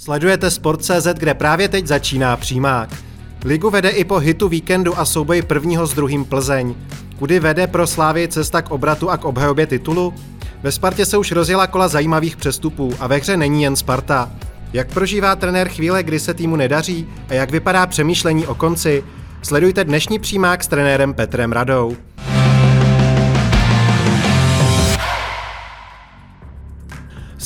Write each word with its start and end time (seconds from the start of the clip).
Sledujete 0.00 0.50
Sport.cz, 0.50 1.06
kde 1.18 1.34
právě 1.34 1.68
teď 1.68 1.86
začíná 1.86 2.36
přímák. 2.36 2.90
Ligu 3.44 3.70
vede 3.70 3.88
i 3.88 4.04
po 4.04 4.18
hitu 4.18 4.48
víkendu 4.48 4.98
a 4.98 5.04
souboji 5.04 5.42
prvního 5.42 5.86
s 5.86 5.94
druhým 5.94 6.24
Plzeň. 6.24 6.74
Kudy 7.18 7.40
vede 7.40 7.66
pro 7.66 7.86
Slávy 7.86 8.28
cesta 8.28 8.62
k 8.62 8.70
obratu 8.70 9.10
a 9.10 9.16
k 9.16 9.24
obhajobě 9.24 9.66
titulu? 9.66 10.14
Ve 10.62 10.72
Spartě 10.72 11.06
se 11.06 11.18
už 11.18 11.32
rozjela 11.32 11.66
kola 11.66 11.88
zajímavých 11.88 12.36
přestupů 12.36 12.94
a 13.00 13.06
ve 13.06 13.16
hře 13.16 13.36
není 13.36 13.62
jen 13.62 13.76
Sparta. 13.76 14.30
Jak 14.72 14.92
prožívá 14.92 15.36
trenér 15.36 15.68
chvíle, 15.68 16.02
kdy 16.02 16.20
se 16.20 16.34
týmu 16.34 16.56
nedaří 16.56 17.06
a 17.28 17.34
jak 17.34 17.50
vypadá 17.50 17.86
přemýšlení 17.86 18.46
o 18.46 18.54
konci? 18.54 19.04
Sledujte 19.42 19.84
dnešní 19.84 20.18
přímák 20.18 20.64
s 20.64 20.68
trenérem 20.68 21.14
Petrem 21.14 21.52
Radou. 21.52 21.96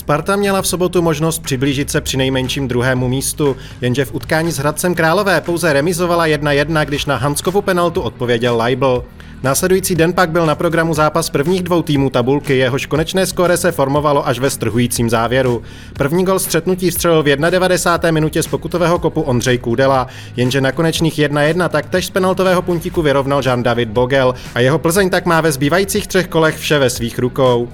Sparta 0.04 0.36
měla 0.36 0.62
v 0.62 0.66
sobotu 0.66 1.02
možnost 1.02 1.42
přiblížit 1.42 1.90
se 1.90 2.00
při 2.00 2.16
nejmenším 2.16 2.68
druhému 2.68 3.08
místu, 3.08 3.56
jenže 3.80 4.04
v 4.04 4.14
utkání 4.14 4.52
s 4.52 4.58
Hradcem 4.58 4.94
Králové 4.94 5.40
pouze 5.40 5.72
remizovala 5.72 6.26
1-1, 6.26 6.86
když 6.86 7.06
na 7.06 7.16
Hanskovu 7.16 7.62
penaltu 7.62 8.00
odpověděl 8.00 8.56
Leibl. 8.56 9.04
Následující 9.42 9.94
den 9.94 10.12
pak 10.12 10.30
byl 10.30 10.46
na 10.46 10.54
programu 10.54 10.94
zápas 10.94 11.30
prvních 11.30 11.62
dvou 11.62 11.82
týmů 11.82 12.10
tabulky, 12.10 12.56
jehož 12.56 12.86
konečné 12.86 13.26
skóre 13.26 13.56
se 13.56 13.72
formovalo 13.72 14.26
až 14.28 14.38
ve 14.38 14.50
strhujícím 14.50 15.10
závěru. 15.10 15.62
První 15.92 16.24
gol 16.24 16.38
střetnutí 16.38 16.90
střelil 16.90 17.22
v 17.22 17.26
91. 17.36 18.10
minutě 18.10 18.42
z 18.42 18.46
pokutového 18.46 18.98
kopu 18.98 19.20
Ondřej 19.20 19.58
Kůdela, 19.58 20.06
jenže 20.36 20.60
na 20.60 20.72
konečných 20.72 21.18
1-1 21.18 21.68
taktéž 21.68 22.06
z 22.06 22.10
penaltového 22.10 22.62
puntíku 22.62 23.02
vyrovnal 23.02 23.40
Jean-David 23.40 23.88
Bogel 23.88 24.34
a 24.54 24.60
jeho 24.60 24.78
Plzeň 24.78 25.10
tak 25.10 25.26
má 25.26 25.40
ve 25.40 25.52
zbývajících 25.52 26.06
třech 26.06 26.28
kolech 26.28 26.58
vše 26.58 26.78
ve 26.78 26.90
svých 26.90 27.18
rukou. 27.18 27.68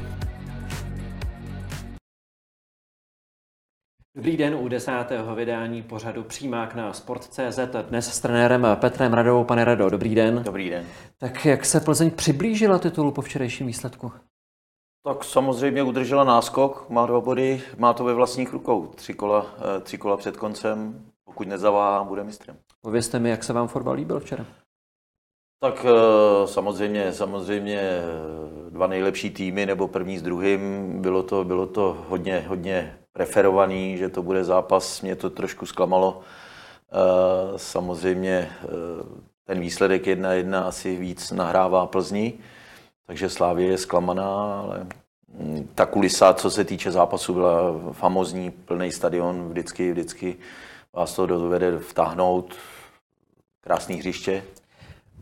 Dobrý 4.16 4.36
den 4.36 4.54
u 4.54 4.68
desátého 4.68 5.34
vydání 5.34 5.82
pořadu 5.82 6.22
Přímák 6.22 6.74
na 6.74 6.92
Sport.cz. 6.92 7.58
Dnes 7.88 8.14
s 8.14 8.20
trenérem 8.20 8.66
Petrem 8.74 9.12
Radou. 9.12 9.44
Pane 9.44 9.64
Rado, 9.64 9.90
dobrý 9.90 10.14
den. 10.14 10.42
Dobrý 10.42 10.70
den. 10.70 10.86
Tak 11.18 11.46
jak 11.46 11.64
se 11.64 11.80
Plzeň 11.80 12.10
přiblížila 12.10 12.78
titulu 12.78 13.12
po 13.12 13.22
včerejším 13.22 13.66
výsledku? 13.66 14.12
Tak 15.04 15.24
samozřejmě 15.24 15.82
udržela 15.82 16.24
náskok, 16.24 16.90
má 16.90 17.06
dva 17.06 17.20
body, 17.20 17.62
má 17.78 17.92
to 17.92 18.04
ve 18.04 18.14
vlastních 18.14 18.52
rukou. 18.52 18.86
Tři 18.86 19.14
kola, 19.14 19.46
eh, 19.76 19.80
tři 19.80 19.98
kola 19.98 20.16
před 20.16 20.36
koncem, 20.36 21.04
pokud 21.24 21.48
nezaváhá, 21.48 22.04
bude 22.04 22.24
mistrem. 22.24 22.56
Povězte 22.80 23.18
mi, 23.18 23.30
jak 23.30 23.44
se 23.44 23.52
vám 23.52 23.68
fotbal 23.68 23.94
líbil 23.94 24.20
včera? 24.20 24.46
Tak 25.60 25.86
eh, 25.88 26.46
samozřejmě, 26.46 27.12
samozřejmě 27.12 27.80
eh, 27.80 28.70
dva 28.70 28.86
nejlepší 28.86 29.30
týmy, 29.30 29.66
nebo 29.66 29.88
první 29.88 30.18
s 30.18 30.22
druhým, 30.22 30.92
bylo 31.02 31.22
to, 31.22 31.44
bylo 31.44 31.66
to 31.66 32.04
hodně, 32.08 32.44
hodně 32.48 32.99
preferovaný, 33.12 33.96
že 33.98 34.08
to 34.08 34.22
bude 34.22 34.44
zápas, 34.44 35.02
mě 35.02 35.16
to 35.16 35.30
trošku 35.30 35.66
zklamalo. 35.66 36.20
Eh, 36.92 37.58
samozřejmě 37.58 38.50
ten 39.44 39.60
výsledek 39.60 40.06
1-1 40.06 40.66
asi 40.66 40.96
víc 40.96 41.30
nahrává 41.30 41.86
Plzni, 41.86 42.38
takže 43.06 43.28
Slávě 43.28 43.66
je 43.66 43.78
zklamaná, 43.78 44.60
ale 44.60 44.86
hm, 45.28 45.68
ta 45.74 45.86
kulisa, 45.86 46.34
co 46.34 46.50
se 46.50 46.64
týče 46.64 46.90
zápasu, 46.90 47.34
byla 47.34 47.60
famozní, 47.92 48.50
plný 48.50 48.92
stadion, 48.92 49.48
vždycky, 49.48 49.92
vždycky 49.92 50.36
vás 50.92 51.14
to 51.14 51.26
dovede 51.26 51.78
vtáhnout, 51.78 52.54
krásný 53.60 53.96
hřiště. 53.96 54.42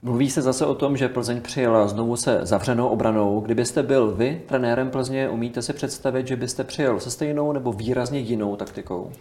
Mluví 0.02 0.30
se 0.30 0.42
zase 0.42 0.66
o 0.66 0.74
tom, 0.74 0.96
že 0.96 1.08
Plzeň 1.08 1.40
přijela 1.40 1.88
znovu 1.88 2.16
se 2.16 2.40
zavřenou 2.42 2.88
obranou. 2.88 3.40
Kdybyste 3.40 3.82
byl 3.82 4.10
vy 4.10 4.42
trenérem 4.48 4.90
Plzně, 4.90 5.28
umíte 5.28 5.62
si 5.62 5.72
představit, 5.72 6.26
že 6.26 6.36
byste 6.36 6.64
přijel 6.64 7.00
se 7.00 7.10
stejnou 7.10 7.52
nebo 7.52 7.72
výrazně 7.72 8.18
jinou 8.18 8.56
taktikou? 8.56 9.12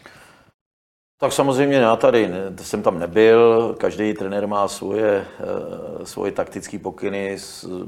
Tak 1.19 1.33
samozřejmě 1.33 1.75
já 1.75 1.95
tady 1.95 2.31
jsem 2.61 2.83
tam 2.83 2.99
nebyl, 2.99 3.75
každý 3.79 4.13
trenér 4.13 4.47
má 4.47 4.67
svoje, 4.67 5.25
eh, 5.39 6.05
svoje 6.05 6.31
taktické 6.31 6.79
pokyny. 6.79 7.37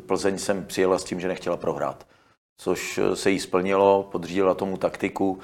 Plzeň 0.05 0.37
jsem 0.37 0.65
přijela 0.65 0.99
s 0.99 1.03
tím, 1.03 1.19
že 1.19 1.27
nechtěla 1.27 1.57
prohrát, 1.57 2.07
což 2.57 2.99
se 3.13 3.31
jí 3.31 3.39
splnilo, 3.39 4.07
podřídila 4.11 4.53
tomu 4.53 4.77
taktiku. 4.77 5.39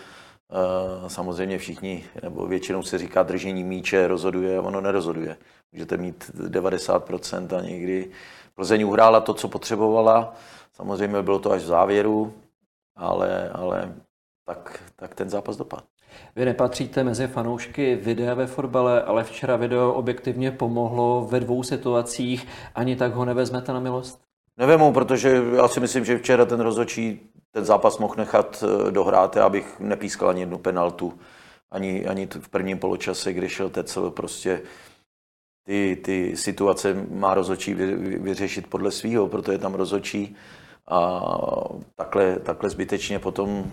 Eh, 0.52 1.10
samozřejmě 1.10 1.58
všichni, 1.58 2.06
nebo 2.24 2.48
většinou 2.48 2.84
se 2.84 2.98
říká 2.98 3.24
držení 3.24 3.64
míče 3.64 4.08
rozhoduje, 4.08 4.60
ono 4.60 4.82
nerozhoduje. 4.82 5.38
Můžete 5.76 5.98
mít 5.98 6.32
90% 6.34 7.58
a 7.58 7.62
někdy 7.62 8.10
Plzeň 8.56 8.84
uhrála 8.84 9.20
to, 9.20 9.34
co 9.34 9.48
potřebovala. 9.48 10.34
Samozřejmě 10.74 11.22
bylo 11.22 11.40
to 11.40 11.52
až 11.52 11.62
v 11.62 11.66
závěru, 11.66 12.34
ale, 12.96 13.50
ale 13.50 13.94
tak, 14.46 14.80
tak 14.96 15.16
ten 15.16 15.30
zápas 15.30 15.58
dopadl. 15.58 15.84
Vy 16.36 16.46
nepatříte 16.46 17.04
mezi 17.04 17.28
fanoušky 17.28 17.96
videa 17.96 18.34
ve 18.34 18.48
fotbale, 18.48 19.04
ale 19.04 19.24
včera 19.24 19.56
video 19.56 19.94
objektivně 19.94 20.52
pomohlo 20.52 21.28
ve 21.32 21.40
dvou 21.40 21.64
situacích. 21.64 22.48
Ani 22.76 22.96
tak 22.96 23.14
ho 23.14 23.26
nevezmete 23.26 23.74
na 23.74 23.80
milost? 23.80 24.22
Nevemu, 24.58 24.94
protože 24.94 25.44
já 25.56 25.68
si 25.68 25.80
myslím, 25.80 26.06
že 26.06 26.18
včera 26.18 26.46
ten 26.46 26.60
rozhodčí 26.60 27.20
ten 27.52 27.66
zápas 27.66 27.98
mohl 27.98 28.16
nechat 28.18 28.64
eh, 28.64 28.92
dohrát, 28.92 29.36
já 29.36 29.50
bych 29.50 29.80
nepískal 29.80 30.30
ani 30.30 30.40
jednu 30.42 30.58
penaltu, 30.58 31.14
ani, 31.72 32.06
ani 32.06 32.28
v 32.40 32.50
prvním 32.50 32.80
poločase, 32.80 33.34
kdy 33.34 33.50
šel 33.50 33.70
Tecel, 33.70 34.12
prostě 34.12 34.62
ty, 35.66 35.98
ty 36.04 36.38
situace 36.38 37.06
má 37.12 37.34
rozhodčí 37.34 37.74
vyřešit 37.74 38.68
podle 38.68 38.92
svého, 38.92 39.28
proto 39.28 39.52
je 39.52 39.58
tam 39.58 39.74
rozhodčí 39.74 40.36
a 40.88 41.22
takhle, 41.96 42.40
takhle 42.40 42.70
zbytečně 42.70 43.20
potom 43.20 43.66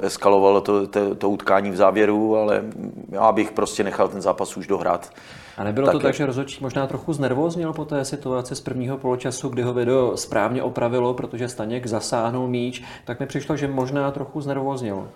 eskalovalo 0.00 0.60
to, 0.60 0.86
to, 0.86 1.14
to 1.14 1.30
utkání 1.30 1.70
v 1.70 1.76
závěru, 1.76 2.36
ale 2.36 2.64
já 3.08 3.32
bych 3.32 3.52
prostě 3.52 3.84
nechal 3.84 4.08
ten 4.08 4.22
zápas 4.22 4.56
už 4.56 4.66
dohrát. 4.66 5.12
A 5.56 5.64
nebylo 5.64 5.86
tak 5.86 5.92
to 5.92 6.00
tak, 6.00 6.14
že 6.14 6.26
rozhodčí 6.26 6.58
možná 6.62 6.86
trochu 6.86 7.12
znervóznil 7.12 7.72
po 7.72 7.84
té 7.84 8.04
situaci 8.04 8.56
z 8.56 8.60
prvního 8.60 8.98
poločasu, 8.98 9.48
kdy 9.48 9.62
ho 9.62 9.74
video 9.74 10.16
správně 10.16 10.62
opravilo, 10.62 11.14
protože 11.14 11.48
Staněk 11.48 11.86
zasáhnul 11.86 12.48
míč, 12.48 12.82
tak 13.04 13.20
mi 13.20 13.26
přišlo, 13.26 13.56
že 13.56 13.68
možná 13.68 14.10
trochu 14.10 14.40
znervóznil. 14.40 15.08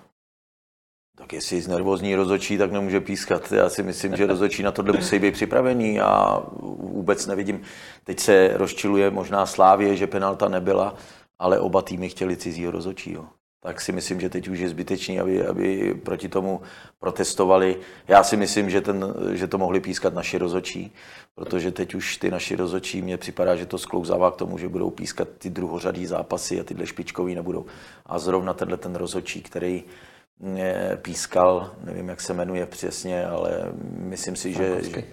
Tak 1.19 1.33
jestli 1.33 1.61
znervózní 1.61 2.15
rozhodčí, 2.15 2.59
tak 2.59 2.73
nemůže 2.73 3.01
pískat. 3.01 3.53
Já 3.53 3.69
si 3.69 3.83
myslím, 3.83 4.17
že 4.17 4.27
rozhodčí 4.27 4.62
na 4.62 4.73
tohle 4.73 4.93
musí 4.93 5.19
být 5.19 5.34
připravený 5.34 6.01
a 6.01 6.43
vůbec 6.79 7.27
nevidím. 7.27 7.61
Teď 8.05 8.21
se 8.21 8.51
rozčiluje 8.55 9.11
možná 9.11 9.47
Slávě, 9.47 9.97
že 9.97 10.07
penalta 10.07 10.49
nebyla, 10.49 10.95
ale 11.39 11.61
oba 11.61 11.83
týmy 11.83 12.09
chtěli 12.09 12.37
cizího 12.37 12.71
rozhodčího 12.71 13.28
tak 13.61 13.81
si 13.81 13.93
myslím, 13.93 14.21
že 14.21 14.28
teď 14.28 14.49
už 14.49 14.59
je 14.59 14.69
zbytečný, 14.69 15.21
aby, 15.21 15.47
aby 15.47 15.95
proti 15.95 16.28
tomu 16.28 16.61
protestovali. 16.99 17.77
Já 18.09 18.25
si 18.25 18.37
myslím, 18.37 18.71
že, 18.71 18.81
ten, 18.81 19.15
že 19.33 19.47
to 19.47 19.59
mohli 19.59 19.81
pískat 19.81 20.15
naši 20.15 20.39
rozočí, 20.39 20.93
protože 21.34 21.73
teď 21.73 21.95
už 21.95 22.17
ty 22.17 22.31
naši 22.31 22.57
rozočí, 22.57 23.03
mně 23.03 23.17
připadá, 23.17 23.57
že 23.57 23.67
to 23.67 23.78
sklouzává 23.78 24.31
k 24.31 24.37
tomu, 24.37 24.59
že 24.59 24.69
budou 24.69 24.91
pískat 24.91 25.28
ty 25.39 25.51
druhořadý 25.51 26.07
zápasy 26.07 26.61
a 26.61 26.65
tyhle 26.65 26.87
špičkový 26.87 27.34
nebudou. 27.34 27.67
A 28.07 28.19
zrovna 28.19 28.54
tenhle 28.54 28.77
ten 28.77 28.95
rozočí, 28.95 29.42
který 29.42 29.84
pískal, 30.97 31.75
nevím, 31.85 32.09
jak 32.09 32.21
se 32.21 32.35
jmenuje 32.35 32.67
přesně, 32.67 33.27
ale 33.27 33.73
myslím 33.83 34.37
si, 34.37 34.53
Frankovský. 34.53 34.93
že... 34.95 35.05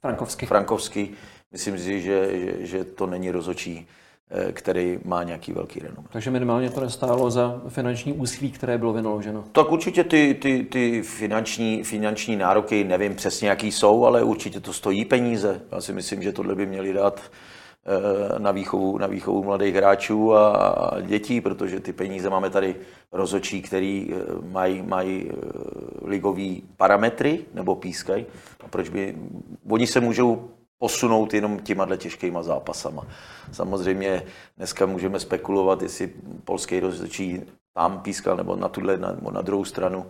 Frankovský. 0.00 0.46
Frankovský. 0.46 1.10
Myslím 1.52 1.78
si, 1.78 2.00
že, 2.00 2.40
že, 2.40 2.66
že 2.66 2.84
to 2.84 3.06
není 3.06 3.30
rozočí 3.30 3.88
Eh, 4.34 4.52
který 4.52 4.98
má 5.04 5.22
nějaký 5.22 5.52
velký 5.52 5.80
renom. 5.80 6.04
Takže 6.12 6.30
minimálně 6.30 6.70
to 6.70 6.80
nestálo 6.80 7.30
za 7.30 7.62
finanční 7.68 8.12
úsilí, 8.12 8.50
které 8.50 8.78
bylo 8.78 8.92
vynaloženo. 8.92 9.44
Tak 9.52 9.72
určitě 9.72 10.04
ty, 10.04 10.34
ty, 10.34 10.66
ty 10.70 11.02
finanční, 11.02 11.84
finanční 11.84 12.36
nároky, 12.36 12.84
nevím 12.84 13.14
přesně, 13.14 13.48
jaký 13.48 13.72
jsou, 13.72 14.04
ale 14.04 14.22
určitě 14.22 14.60
to 14.60 14.72
stojí 14.72 15.04
peníze. 15.04 15.60
Já 15.72 15.80
si 15.80 15.92
myslím, 15.92 16.22
že 16.22 16.32
tohle 16.32 16.54
by 16.54 16.66
měli 16.66 16.92
dát 16.92 17.20
na 18.38 18.50
výchovu, 18.50 18.98
na 18.98 19.06
výchovu 19.06 19.44
mladých 19.44 19.74
hráčů 19.74 20.34
a 20.34 20.96
dětí, 21.00 21.40
protože 21.40 21.80
ty 21.80 21.92
peníze 21.92 22.30
máme 22.30 22.50
tady 22.50 22.76
rozočí, 23.12 23.62
který 23.62 24.10
eh, 24.10 24.16
mají, 24.52 24.82
mají 24.82 25.30
ligový 26.04 26.62
parametry 26.76 27.44
nebo 27.54 27.74
pískají. 27.74 28.26
A 28.64 28.68
proč 28.68 28.88
by, 28.88 29.16
oni 29.68 29.86
se 29.86 30.00
můžou 30.00 30.48
posunout 30.82 31.34
jenom 31.34 31.58
těma 31.58 31.96
těžkýma 31.96 32.42
zápasama. 32.42 33.06
Samozřejmě 33.52 34.22
dneska 34.56 34.86
můžeme 34.86 35.20
spekulovat, 35.20 35.82
jestli 35.82 36.10
polský 36.44 36.80
rozhodčí 36.80 37.40
tam 37.74 38.00
pískal 38.00 38.36
nebo 38.36 38.56
na 38.56 38.68
tuhle, 38.68 38.96
nebo 38.96 39.30
na 39.30 39.42
druhou 39.42 39.64
stranu, 39.64 40.06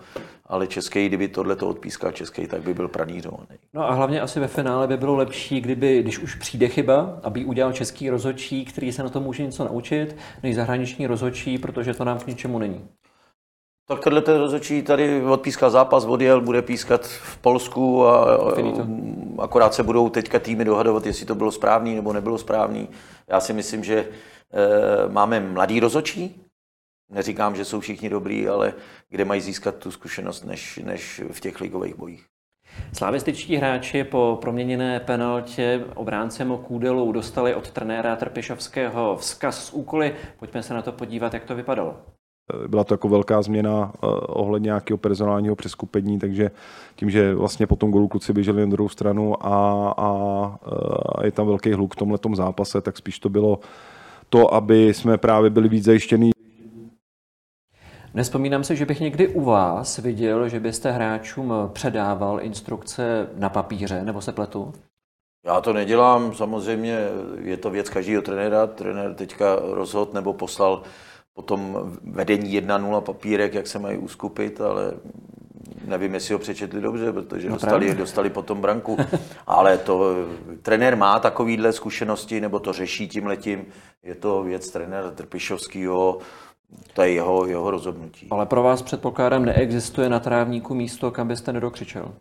ale 0.47 0.67
český, 0.67 1.07
kdyby 1.07 1.29
tohle 1.29 1.57
to 1.57 1.69
odpískal 1.69 2.13
český, 2.13 2.47
tak 2.47 2.63
by 2.63 2.75
byl 2.75 2.89
pranířovaný. 2.89 3.59
No 3.75 3.91
a 3.91 3.93
hlavně 3.93 4.21
asi 4.21 4.41
ve 4.41 4.49
finále 4.49 4.87
by 4.87 4.97
bylo 4.97 5.15
lepší, 5.17 5.61
kdyby, 5.61 6.03
když 6.03 6.19
už 6.19 6.35
přijde 6.35 6.69
chyba, 6.69 7.21
aby 7.23 7.45
udělal 7.45 7.73
český 7.73 8.11
rozhodčí, 8.11 8.65
který 8.65 8.93
se 8.93 9.03
na 9.03 9.09
to 9.09 9.21
může 9.21 9.43
něco 9.43 9.65
naučit, 9.65 10.17
než 10.43 10.57
zahraniční 10.57 11.07
rozhodčí, 11.07 11.59
protože 11.59 11.95
to 11.95 12.05
nám 12.05 12.19
k 12.19 12.27
ničemu 12.27 12.59
není. 12.59 12.89
Tak 13.89 14.01
tenhle 14.01 14.23
ten 14.23 14.39
rozhodčí 14.39 14.83
tady 14.83 15.23
odpískal 15.23 15.71
zápas, 15.71 16.05
odjel, 16.05 16.41
bude 16.41 16.63
pískat 16.63 17.07
v 17.07 17.39
Polsku 17.39 18.07
a 18.07 18.55
Finito. 18.55 18.87
akorát 19.39 19.75
se 19.75 19.83
budou 19.83 20.09
teďka 20.09 20.39
týmy 20.39 20.65
dohadovat, 20.65 21.07
jestli 21.07 21.27
to 21.27 21.35
bylo 21.35 21.53
správný 21.53 21.95
nebo 21.95 22.13
nebylo 22.13 22.39
správný. 22.39 22.89
Já 23.29 23.41
si 23.41 23.53
myslím, 23.53 23.85
že 23.85 23.97
e, 23.99 24.09
máme 25.09 25.41
mladý 25.41 25.81
rozhodčí, 25.81 26.43
neříkám, 27.11 27.57
že 27.57 27.65
jsou 27.65 27.81
všichni 27.81 28.09
dobrý, 28.09 28.49
ale 28.49 28.75
kde 29.09 29.25
mají 29.25 29.41
získat 29.41 29.75
tu 29.75 29.91
zkušenost 29.91 30.45
než, 30.45 30.81
než 30.85 31.23
v 31.33 31.41
těch 31.41 31.61
ligových 31.61 31.95
bojích. 31.95 32.27
Slavističtí 32.93 33.57
hráči 33.57 34.05
po 34.05 34.39
proměněné 34.41 35.01
penaltě 35.01 35.85
obráncem 35.95 36.57
Kůdelou 36.57 37.13
dostali 37.13 37.55
od 37.55 37.71
trenéra 37.71 38.17
Trpišovského 38.17 39.17
vzkaz 39.17 39.65
z 39.65 39.73
úkoly. 39.73 40.17
Pojďme 40.39 40.63
se 40.63 40.75
na 40.75 40.83
to 40.83 40.93
podívat, 40.93 41.35
jak 41.35 41.45
to 41.45 41.55
vypadalo. 41.55 41.97
Byla 42.67 42.85
to 42.85 42.95
jako 42.95 43.09
velká 43.09 43.43
změna 43.43 43.93
uh, 44.03 44.11
ohledně 44.29 44.67
nějakého 44.67 44.99
personálního 44.99 45.57
přeskupení, 45.57 46.19
takže 46.19 46.51
tím, 46.97 47.11
že 47.11 47.35
vlastně 47.35 47.67
po 47.67 47.77
tom 47.77 47.91
golu 47.91 48.09
kluci 48.09 48.33
běželi 48.33 48.67
na 48.67 48.71
druhou 48.71 48.89
stranu 48.89 49.47
a, 49.47 49.91
a, 49.97 50.09
a 51.15 51.25
je 51.25 51.33
tam 51.33 51.47
velký 51.47 51.73
hluk 51.73 51.95
v 51.95 51.97
tomhle 51.97 52.19
zápase, 52.35 52.81
tak 52.81 52.97
spíš 52.97 53.19
to 53.19 53.29
bylo 53.29 53.61
to, 54.29 54.55
aby 54.55 54.95
jsme 54.95 55.19
právě 55.19 55.51
byli 55.51 55.69
víc 55.69 55.85
zajištění 55.85 56.33
Nespomínám 58.15 58.65
si, 58.65 58.77
že 58.77 58.87
bych 58.87 59.01
někdy 59.01 59.29
u 59.29 59.41
vás 59.41 59.99
viděl, 59.99 60.49
že 60.49 60.61
byste 60.61 60.91
hráčům 60.91 61.55
předával 61.73 62.41
instrukce 62.41 63.29
na 63.37 63.49
papíře, 63.49 64.05
nebo 64.05 64.21
se 64.21 64.33
pletu? 64.33 64.73
Já 65.47 65.61
to 65.61 65.73
nedělám, 65.73 66.35
samozřejmě 66.35 66.99
je 67.41 67.57
to 67.57 67.71
věc 67.71 67.91
každého 67.91 68.23
trenéra. 68.23 68.67
Trenér 68.67 69.15
teďka 69.15 69.57
rozhod 69.63 70.15
nebo 70.15 70.33
poslal 70.33 70.83
potom 71.35 71.93
vedení 72.05 72.61
1-0 72.61 73.01
papírek, 73.01 73.55
jak 73.55 73.67
se 73.67 73.79
mají 73.79 73.99
uskupit, 73.99 74.61
ale 74.61 74.93
nevím, 75.85 76.15
jestli 76.15 76.33
ho 76.33 76.39
přečetli 76.39 76.81
dobře, 76.81 77.13
protože 77.13 77.49
no 77.49 77.55
dostali, 77.55 77.95
dostali 77.95 78.31
potom 78.31 78.61
branku. 78.61 78.97
Ale 79.47 79.79
to 79.79 80.15
trenér 80.63 80.97
má 80.97 81.19
takovýhle 81.19 81.73
zkušenosti, 81.73 82.41
nebo 82.41 82.61
to 82.61 82.73
řeší 82.73 83.09
tím 83.09 83.27
letím. 83.27 83.65
Je 84.03 84.15
to 84.15 84.43
věc 84.43 84.71
trenéra 84.71 85.11
Trpišovského, 85.11 86.19
to 86.93 87.03
je 87.03 87.13
jeho, 87.13 87.47
jeho 87.47 87.71
rozhodnutí. 87.71 88.27
Ale 88.31 88.47
pro 88.47 88.63
vás 88.63 88.83
předpokládám 88.83 89.45
neexistuje 89.45 90.09
na 90.09 90.21
trávníku 90.21 90.75
místo, 90.75 91.11
kam 91.11 91.29
byste 91.29 91.53
nedokřičel. 91.53 92.15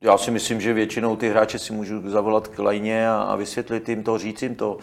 Já 0.00 0.18
si 0.18 0.30
myslím, 0.30 0.60
že 0.60 0.72
většinou 0.72 1.16
ty 1.16 1.28
hráče 1.28 1.58
si 1.58 1.72
můžu 1.72 2.10
zavolat 2.10 2.48
k 2.48 2.58
lajně 2.58 3.08
a, 3.08 3.22
a 3.22 3.36
vysvětlit 3.36 3.88
jim 3.88 4.02
to, 4.02 4.18
říct 4.18 4.42
jim 4.42 4.54
to. 4.54 4.78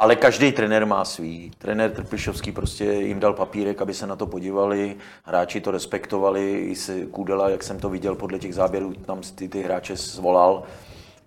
Ale 0.00 0.16
každý 0.16 0.52
trenér 0.52 0.86
má 0.86 1.04
svý. 1.04 1.52
Trenér 1.58 1.90
Trpišovský 1.90 2.52
prostě 2.52 2.84
jim 2.84 3.20
dal 3.20 3.32
papírek, 3.32 3.82
aby 3.82 3.94
se 3.94 4.06
na 4.06 4.16
to 4.16 4.26
podívali, 4.26 4.96
hráči 5.24 5.60
to 5.60 5.70
respektovali, 5.70 6.60
i 6.60 6.76
se 6.76 7.06
Kudela, 7.06 7.48
jak 7.48 7.62
jsem 7.62 7.80
to 7.80 7.90
viděl 7.90 8.14
podle 8.14 8.38
těch 8.38 8.54
záběrů, 8.54 8.94
tam 8.94 9.20
ty, 9.34 9.48
ty 9.48 9.62
hráče 9.62 9.96
zvolal. 9.96 10.62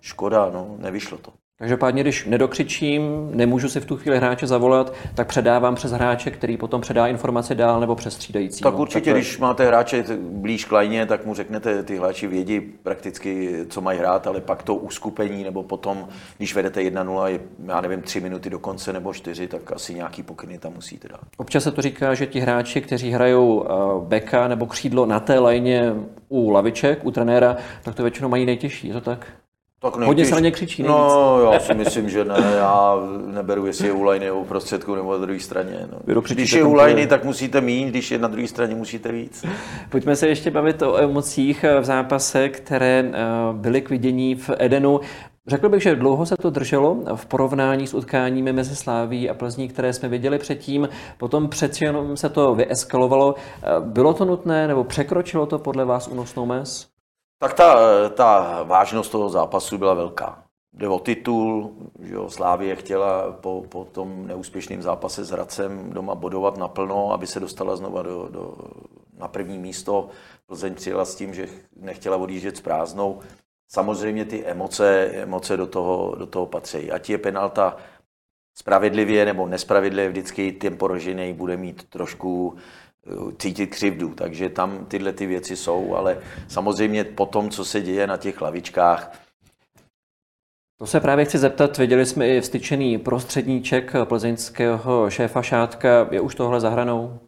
Škoda, 0.00 0.50
no, 0.54 0.76
nevyšlo 0.78 1.18
to. 1.18 1.43
Každopádně, 1.58 2.02
když 2.02 2.24
nedokřičím, 2.24 3.30
nemůžu 3.32 3.68
si 3.68 3.80
v 3.80 3.84
tu 3.84 3.96
chvíli 3.96 4.16
hráče 4.16 4.46
zavolat, 4.46 4.94
tak 5.14 5.28
předávám 5.28 5.74
přes 5.74 5.92
hráče, 5.92 6.30
který 6.30 6.56
potom 6.56 6.80
předá 6.80 7.06
informace 7.06 7.54
dál 7.54 7.80
nebo 7.80 7.94
přes 7.94 8.14
střídající. 8.14 8.62
Tak 8.62 8.78
určitě, 8.78 9.10
tak 9.10 9.20
když 9.20 9.38
máte 9.38 9.66
hráče 9.66 10.04
blíž 10.20 10.64
k 10.64 10.72
lajně, 10.72 11.06
tak 11.06 11.26
mu 11.26 11.34
řeknete, 11.34 11.82
ty 11.82 11.96
hráči 11.98 12.26
vědí 12.26 12.60
prakticky, 12.60 13.58
co 13.68 13.80
mají 13.80 13.98
hrát, 13.98 14.26
ale 14.26 14.40
pak 14.40 14.62
to 14.62 14.74
uskupení, 14.74 15.44
nebo 15.44 15.62
potom, 15.62 16.08
když 16.36 16.54
vedete 16.54 16.80
1-0, 16.80 17.24
je, 17.24 17.40
já 17.66 17.80
nevím, 17.80 18.02
3 18.02 18.20
minuty 18.20 18.50
do 18.50 18.58
konce 18.58 18.92
nebo 18.92 19.12
4, 19.12 19.48
tak 19.48 19.72
asi 19.72 19.94
nějaký 19.94 20.22
pokyny 20.22 20.58
tam 20.58 20.72
musíte 20.74 21.08
dát. 21.08 21.20
Občas 21.36 21.64
se 21.64 21.72
to 21.72 21.82
říká, 21.82 22.14
že 22.14 22.26
ti 22.26 22.40
hráči, 22.40 22.80
kteří 22.80 23.10
hrajou 23.10 23.64
eh, 23.64 24.06
beka 24.08 24.48
nebo 24.48 24.66
křídlo 24.66 25.06
na 25.06 25.20
té 25.20 25.38
lajně 25.38 25.94
u 26.28 26.50
laviček, 26.50 27.04
u 27.04 27.10
trenéra, 27.10 27.56
tak 27.82 27.94
to 27.94 28.02
většinou 28.02 28.28
mají 28.28 28.46
nejtěžší, 28.46 28.88
je 28.88 28.94
to 28.94 29.00
tak? 29.00 29.26
Tak 29.84 29.96
nejtěž... 29.96 30.06
Hodně 30.06 30.24
se 30.24 30.34
na 30.34 30.40
ně 30.40 30.50
křičí. 30.50 30.82
Nejvíc. 30.82 30.98
No, 30.98 31.52
já 31.52 31.60
si 31.60 31.74
myslím, 31.74 32.10
že 32.10 32.24
ne. 32.24 32.34
Já 32.56 32.96
neberu, 33.26 33.66
jestli 33.66 33.86
je 33.86 33.92
u 33.92 34.02
lajny 34.02 34.30
u 34.30 34.44
prostředku 34.44 34.94
nebo 34.94 35.12
na 35.12 35.18
druhé 35.18 35.40
straně. 35.40 35.88
No. 35.92 36.20
Když 36.20 36.52
je 36.52 36.64
u 36.64 36.74
lajny, 36.74 37.06
tak 37.06 37.24
musíte 37.24 37.60
méně, 37.60 37.86
když 37.86 38.10
je 38.10 38.18
na 38.18 38.28
druhé 38.28 38.48
straně, 38.48 38.74
musíte 38.74 39.12
víc. 39.12 39.44
Pojďme 39.90 40.16
se 40.16 40.28
ještě 40.28 40.50
bavit 40.50 40.82
o 40.82 40.96
emocích 40.96 41.64
v 41.80 41.84
zápase, 41.84 42.48
které 42.48 43.04
eh, 43.06 43.12
byly 43.52 43.80
k 43.82 43.90
vidění 43.90 44.34
v 44.34 44.50
Edenu. 44.58 45.00
Řekl 45.46 45.68
bych, 45.68 45.82
že 45.82 45.96
dlouho 45.96 46.26
se 46.26 46.36
to 46.36 46.50
drželo 46.50 46.96
v 47.14 47.26
porovnání 47.26 47.86
s 47.86 47.94
utkáními 47.94 48.52
mezi 48.52 48.76
Sláví 48.76 49.30
a 49.30 49.34
Plzní, 49.34 49.68
které 49.68 49.92
jsme 49.92 50.08
viděli 50.08 50.38
předtím. 50.38 50.88
Potom 51.18 51.48
přeci 51.48 51.84
jenom 51.84 52.16
se 52.16 52.28
to 52.28 52.54
vyeskalovalo. 52.54 53.34
Eh, 53.62 53.66
bylo 53.80 54.14
to 54.14 54.24
nutné 54.24 54.68
nebo 54.68 54.84
překročilo 54.84 55.46
to 55.46 55.58
podle 55.58 55.84
vás 55.84 56.08
únosnou 56.08 56.46
mez? 56.46 56.93
Tak 57.38 57.54
ta, 57.54 57.78
ta 58.08 58.62
vážnost 58.62 59.08
toho 59.08 59.28
zápasu 59.28 59.78
byla 59.78 59.94
velká. 59.94 60.44
Jde 60.72 60.88
o 60.88 60.98
titul, 60.98 61.74
že 61.98 62.14
jo, 62.14 62.30
Slávie 62.30 62.76
chtěla 62.76 63.32
po, 63.32 63.64
po 63.68 63.84
tom 63.84 64.26
neúspěšném 64.26 64.82
zápase 64.82 65.24
s 65.24 65.30
Hradcem 65.30 65.90
doma 65.90 66.14
bodovat 66.14 66.56
naplno, 66.56 67.12
aby 67.12 67.26
se 67.26 67.40
dostala 67.40 67.76
znova 67.76 68.02
do, 68.02 68.28
do, 68.28 68.54
na 69.18 69.28
první 69.28 69.58
místo. 69.58 70.08
Plzeň 70.46 70.74
přijela 70.74 71.04
s 71.04 71.14
tím, 71.14 71.34
že 71.34 71.48
nechtěla 71.76 72.16
odjíždět 72.16 72.56
s 72.56 72.60
prázdnou. 72.60 73.20
Samozřejmě 73.68 74.24
ty 74.24 74.44
emoce, 74.44 75.04
emoce 75.04 75.56
do, 75.56 75.66
toho, 75.66 76.14
do 76.18 76.26
toho 76.26 76.46
patří. 76.46 76.90
Ať 76.90 77.10
je 77.10 77.18
penalta 77.18 77.76
spravedlivě 78.54 79.24
nebo 79.24 79.46
nespravedlivě, 79.46 80.10
vždycky 80.10 80.52
ten 80.52 80.76
porožený 80.78 81.32
bude 81.32 81.56
mít 81.56 81.88
trošku 81.88 82.56
cítit 83.38 83.66
křivdu, 83.66 84.14
takže 84.14 84.48
tam 84.48 84.86
tyhle 84.86 85.12
ty 85.12 85.26
věci 85.26 85.56
jsou, 85.56 85.94
ale 85.94 86.22
samozřejmě 86.48 87.04
po 87.04 87.26
tom, 87.26 87.50
co 87.50 87.64
se 87.64 87.80
děje 87.80 88.06
na 88.06 88.16
těch 88.16 88.40
lavičkách, 88.40 89.24
to 90.78 90.86
se 90.86 91.00
právě 91.00 91.24
chci 91.24 91.38
zeptat, 91.38 91.78
viděli 91.78 92.06
jsme 92.06 92.28
i 92.28 92.40
vstyčený 92.40 92.98
prostředníček 92.98 93.92
plzeňského 94.04 95.10
šéfa 95.10 95.42
Šátka, 95.42 96.08
je 96.10 96.20
už 96.20 96.34
tohle 96.34 96.60
zahranou? 96.60 97.20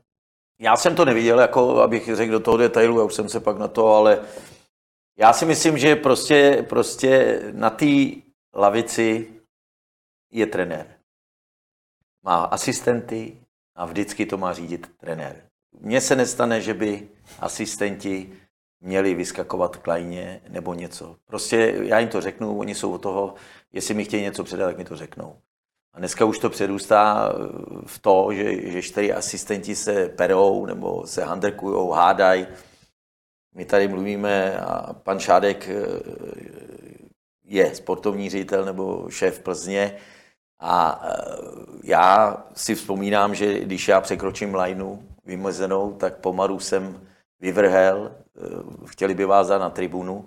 Já 0.60 0.76
jsem 0.76 0.96
to 0.96 1.04
neviděl, 1.04 1.40
jako 1.40 1.80
abych 1.80 2.16
řekl 2.16 2.32
do 2.32 2.40
toho 2.40 2.56
detailu, 2.56 2.98
já 2.98 3.04
už 3.04 3.14
jsem 3.14 3.28
se 3.28 3.40
pak 3.40 3.58
na 3.58 3.68
to, 3.68 3.86
ale 3.86 4.22
já 5.18 5.32
si 5.32 5.44
myslím, 5.44 5.78
že 5.78 5.96
prostě, 5.96 6.66
prostě 6.68 7.40
na 7.52 7.70
té 7.70 7.86
lavici 8.54 9.32
je 10.32 10.46
trenér. 10.46 10.86
Má 12.22 12.44
asistenty 12.44 13.36
a 13.74 13.86
vždycky 13.86 14.26
to 14.26 14.36
má 14.36 14.52
řídit 14.52 14.90
trenér. 14.96 15.45
Mně 15.80 16.00
se 16.00 16.16
nestane, 16.16 16.60
že 16.60 16.74
by 16.74 17.08
asistenti 17.40 18.32
měli 18.80 19.14
vyskakovat 19.14 19.76
klajně 19.76 20.40
nebo 20.48 20.74
něco. 20.74 21.16
Prostě 21.24 21.74
já 21.82 21.98
jim 21.98 22.08
to 22.08 22.20
řeknu, 22.20 22.58
oni 22.58 22.74
jsou 22.74 22.92
o 22.92 22.98
toho, 22.98 23.34
jestli 23.72 23.94
mi 23.94 24.04
chtějí 24.04 24.22
něco 24.22 24.44
předat, 24.44 24.66
tak 24.66 24.78
mi 24.78 24.84
to 24.84 24.96
řeknou. 24.96 25.36
A 25.92 25.98
dneska 25.98 26.24
už 26.24 26.38
to 26.38 26.50
předůstá 26.50 27.32
v 27.86 27.98
to, 27.98 28.28
že, 28.32 28.70
že 28.70 28.82
čtyři 28.82 29.12
asistenti 29.12 29.76
se 29.76 30.08
perou 30.08 30.66
nebo 30.66 31.06
se 31.06 31.24
handrkují, 31.24 31.90
hádají. 31.94 32.46
My 33.54 33.64
tady 33.64 33.88
mluvíme 33.88 34.58
a 34.58 34.92
pan 34.92 35.18
Šádek 35.18 35.68
eh, 35.68 35.74
je 37.44 37.74
sportovní 37.74 38.30
ředitel 38.30 38.64
nebo 38.64 39.10
šéf 39.10 39.40
Plzně 39.40 39.96
a 40.60 41.04
eh, 41.04 41.16
já 41.84 42.36
si 42.54 42.74
vzpomínám, 42.74 43.34
že 43.34 43.60
když 43.60 43.88
já 43.88 44.00
překročím 44.00 44.54
lineu, 44.54 44.98
vymezenou, 45.26 45.92
tak 45.92 46.16
pomalu 46.16 46.60
jsem 46.60 47.00
vyvrhel, 47.40 48.12
eh, 48.14 48.40
chtěli 48.86 49.14
by 49.14 49.24
vás 49.24 49.48
na 49.48 49.70
tribunu, 49.70 50.26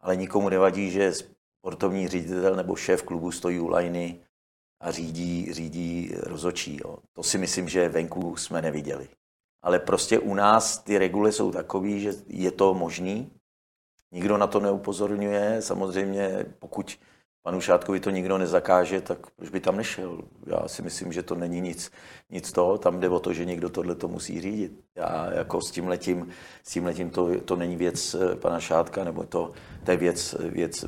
ale 0.00 0.16
nikomu 0.16 0.48
nevadí, 0.48 0.90
že 0.90 1.12
sportovní 1.12 2.08
ředitel 2.08 2.56
nebo 2.56 2.76
šéf 2.76 3.02
klubu 3.02 3.32
stojí 3.32 3.60
u 3.60 3.68
lajny 3.68 4.20
a 4.80 4.90
řídí, 4.90 5.52
řídí 5.52 6.12
rozočí. 6.22 6.80
Jo. 6.84 6.98
To 7.12 7.22
si 7.22 7.38
myslím, 7.38 7.68
že 7.68 7.88
venku 7.88 8.36
jsme 8.36 8.62
neviděli. 8.62 9.08
Ale 9.62 9.78
prostě 9.78 10.18
u 10.18 10.34
nás 10.34 10.78
ty 10.78 10.98
regule 10.98 11.32
jsou 11.32 11.52
takové, 11.52 11.98
že 11.98 12.12
je 12.26 12.50
to 12.50 12.74
možný. 12.74 13.30
Nikdo 14.12 14.38
na 14.38 14.46
to 14.46 14.60
neupozorňuje. 14.60 15.62
Samozřejmě, 15.62 16.46
pokud 16.58 16.98
panu 17.44 17.60
Šátkovi 17.60 18.00
to 18.00 18.10
nikdo 18.10 18.38
nezakáže, 18.38 19.00
tak 19.00 19.18
proč 19.36 19.48
by 19.50 19.60
tam 19.60 19.76
nešel? 19.76 20.18
Já 20.46 20.68
si 20.68 20.82
myslím, 20.82 21.12
že 21.12 21.22
to 21.22 21.34
není 21.34 21.60
nic, 21.60 21.92
nic 22.30 22.52
toho, 22.52 22.78
tam 22.78 23.00
jde 23.00 23.08
o 23.08 23.20
to, 23.20 23.32
že 23.32 23.44
někdo 23.44 23.68
tohle 23.68 23.94
to 23.94 24.08
musí 24.08 24.40
řídit. 24.40 24.72
Já 24.96 25.28
jako 25.34 25.60
s 25.60 25.70
tím 25.70 25.88
letím, 25.88 26.28
s 26.62 26.72
tím 26.72 26.84
letím 26.84 27.10
to, 27.10 27.40
to 27.44 27.56
není 27.56 27.76
věc 27.76 28.14
eh, 28.14 28.36
pana 28.36 28.60
Šátka, 28.60 29.04
nebo 29.04 29.22
to, 29.22 29.52
to 29.84 29.90
je 29.90 29.96
věc, 29.96 30.36
věc 30.40 30.84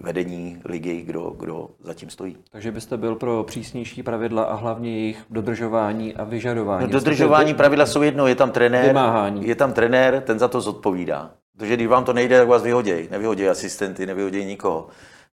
vedení 0.00 0.60
ligy, 0.64 1.02
kdo, 1.02 1.30
kdo 1.30 1.68
zatím 1.80 2.10
stojí. 2.10 2.36
Takže 2.50 2.72
byste 2.72 2.96
byl 2.96 3.14
pro 3.14 3.44
přísnější 3.44 4.02
pravidla 4.02 4.42
a 4.42 4.54
hlavně 4.54 4.96
jejich 4.96 5.24
dodržování 5.30 6.14
a 6.14 6.24
vyžadování. 6.24 6.86
No, 6.86 6.92
dodržování 6.92 7.54
pravidla 7.54 7.86
jsou 7.86 8.02
jedno, 8.02 8.26
je 8.26 8.34
tam 8.34 8.50
trenér, 8.50 8.86
Vymáhání. 8.86 9.48
je 9.48 9.54
tam 9.54 9.72
trenér, 9.72 10.22
ten 10.26 10.38
za 10.38 10.48
to 10.48 10.60
zodpovídá. 10.60 11.30
Protože 11.56 11.74
když 11.76 11.86
vám 11.86 12.04
to 12.04 12.12
nejde, 12.12 12.38
tak 12.38 12.48
vás 12.48 12.62
vyhodějí. 12.62 13.08
Nevyhodějí 13.10 13.48
asistenty, 13.48 14.06
nevyhodějí 14.06 14.44
nikoho. 14.44 14.88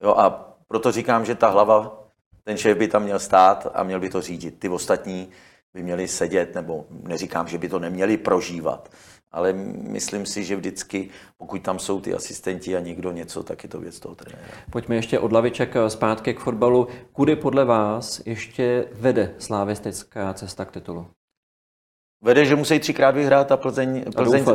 Jo, 0.04 0.16
a 0.18 0.55
proto 0.68 0.92
říkám, 0.92 1.26
že 1.26 1.36
ta 1.36 1.48
hlava, 1.48 2.04
ten 2.44 2.58
šéf 2.58 2.78
by 2.78 2.88
tam 2.88 3.04
měl 3.04 3.20
stát 3.20 3.68
a 3.74 3.84
měl 3.84 4.00
by 4.00 4.10
to 4.10 4.22
řídit. 4.22 4.60
Ty 4.60 4.70
ostatní 4.70 5.30
by 5.74 5.84
měli 5.84 6.08
sedět, 6.08 6.56
nebo 6.56 6.86
neříkám, 6.90 7.48
že 7.48 7.58
by 7.58 7.70
to 7.70 7.80
neměli 7.80 8.18
prožívat, 8.18 8.90
ale 9.32 9.54
myslím 9.54 10.26
si, 10.26 10.44
že 10.44 10.56
vždycky, 10.56 11.10
pokud 11.38 11.62
tam 11.62 11.80
jsou 11.80 12.02
ty 12.02 12.14
asistenti 12.14 12.76
a 12.76 12.80
někdo 12.80 13.12
něco, 13.12 13.44
tak 13.44 13.64
je 13.64 13.70
to 13.70 13.80
věc 13.80 14.00
toho 14.00 14.16
trenéra. 14.16 14.48
Pojďme 14.72 14.96
ještě 14.96 15.20
od 15.20 15.32
laviček 15.32 15.74
zpátky 15.88 16.34
k 16.34 16.40
fotbalu. 16.40 16.88
Kudy 17.14 17.36
podle 17.36 17.66
vás 17.66 18.22
ještě 18.26 18.88
vede 18.92 19.36
slávistická 19.38 20.34
cesta 20.34 20.66
k 20.66 20.72
titulu? 20.72 21.08
Vede, 22.22 22.46
že 22.46 22.56
musí 22.56 22.80
třikrát 22.80 23.16
vyhrát 23.16 23.52
a 23.52 23.58
Plzeň, 23.58 24.06
Plzeň, 24.16 24.46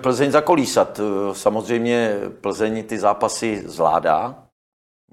Plzeň 0.00 0.30
zakolísat. 0.30 1.00
Samozřejmě 1.32 2.16
Plzeň 2.40 2.84
ty 2.84 2.98
zápasy 2.98 3.62
zvládá, 3.66 4.46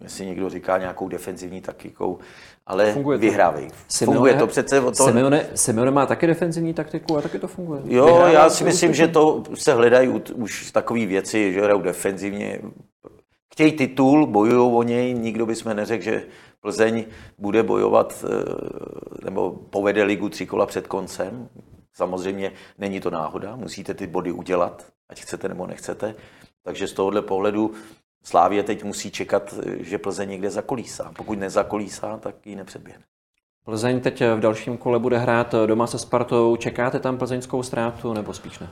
jestli 0.02 0.26
někdo 0.26 0.50
říká 0.50 0.78
nějakou 0.78 1.08
defenzivní 1.08 1.62
taktikou, 1.62 2.20
ale 2.68 2.94
funguje 2.94 3.18
to. 3.18 3.22
vyhrávej. 3.22 3.68
Simeone, 3.88 4.16
funguje 4.16 4.34
to 4.34 4.48
přece. 4.48 4.82
To... 4.82 4.94
Simeone, 4.94 5.46
Simeone 5.56 5.92
má 5.92 6.06
taky 6.06 6.28
defenzivní 6.28 6.74
taktiku 6.74 7.18
a 7.18 7.22
taky 7.22 7.40
to 7.40 7.48
funguje. 7.48 7.82
Jo, 7.86 8.06
Vyhrává 8.06 8.30
já 8.30 8.50
si 8.50 8.64
myslím, 8.64 8.94
že 8.94 9.08
to 9.08 9.44
se 9.56 9.74
hledají 9.74 10.10
už 10.36 10.72
takové 10.72 11.06
věci, 11.06 11.54
že 11.54 11.62
hrajou 11.62 11.82
defenzivně. 11.82 12.60
Chtějí 13.54 13.72
titul, 13.72 14.28
bojují 14.28 14.74
o 14.74 14.84
něj, 14.84 15.14
nikdo 15.14 15.46
by 15.46 15.56
jsme 15.56 15.74
neřekl, 15.74 16.04
že 16.04 16.24
Plzeň 16.62 17.06
bude 17.38 17.64
bojovat 17.64 18.26
eh, 18.28 19.26
nebo 19.26 19.52
povede 19.52 20.04
ligu 20.04 20.30
tři 20.30 20.46
kola 20.46 20.66
před 20.66 20.88
koncem. 20.88 21.50
Samozřejmě 21.94 22.52
není 22.78 23.00
to 23.00 23.10
náhoda, 23.10 23.56
musíte 23.56 23.94
ty 23.94 24.08
body 24.08 24.32
udělat, 24.32 24.86
ať 25.10 25.22
chcete 25.22 25.48
nebo 25.48 25.68
nechcete. 25.68 26.16
Takže 26.64 26.88
z 26.88 26.94
tohohle 26.94 27.22
pohledu 27.22 27.72
Slávě 28.24 28.64
teď 28.64 28.84
musí 28.84 29.12
čekat, 29.12 29.54
že 29.80 29.98
Plzeň 29.98 30.30
někde 30.30 30.50
zakolísá. 30.50 31.12
Pokud 31.18 31.40
nezakolísá, 31.40 32.18
tak 32.18 32.48
ji 32.48 32.56
nepředběhne. 32.56 33.04
Plzeň 33.66 34.02
teď 34.02 34.22
v 34.36 34.40
dalším 34.40 34.78
kole 34.78 35.00
bude 35.00 35.18
hrát 35.18 35.56
doma 35.66 35.88
se 35.88 36.00
Spartou. 36.00 36.56
Čekáte 36.56 37.00
tam 37.00 37.18
plzeňskou 37.18 37.64
ztrátu 37.64 38.14
nebo 38.14 38.34
spíš 38.34 38.60
ne? 38.60 38.70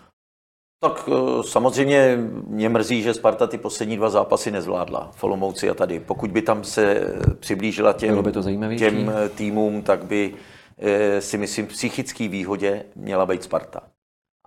Tak 0.80 1.10
eh, 1.12 1.44
samozřejmě 1.44 2.18
mě 2.48 2.70
mrzí, 2.70 3.02
že 3.02 3.14
Sparta 3.14 3.48
ty 3.48 3.58
poslední 3.58 3.98
dva 3.98 4.10
zápasy 4.10 4.52
nezvládla. 4.52 5.12
Folomouci 5.16 5.70
a 5.70 5.74
tady. 5.74 6.00
Pokud 6.00 6.32
by 6.32 6.42
tam 6.42 6.64
se 6.64 7.14
přiblížila 7.40 7.94
těm, 7.94 8.24
by 8.24 8.32
to 8.32 8.44
těm 8.78 9.12
týmům, 9.36 9.82
tak 9.82 10.06
by 10.06 10.34
eh, 10.78 11.22
si 11.22 11.38
myslím 11.38 11.68
psychický 11.68 12.28
výhodě 12.28 12.84
měla 12.96 13.26
být 13.26 13.44
Sparta 13.44 13.82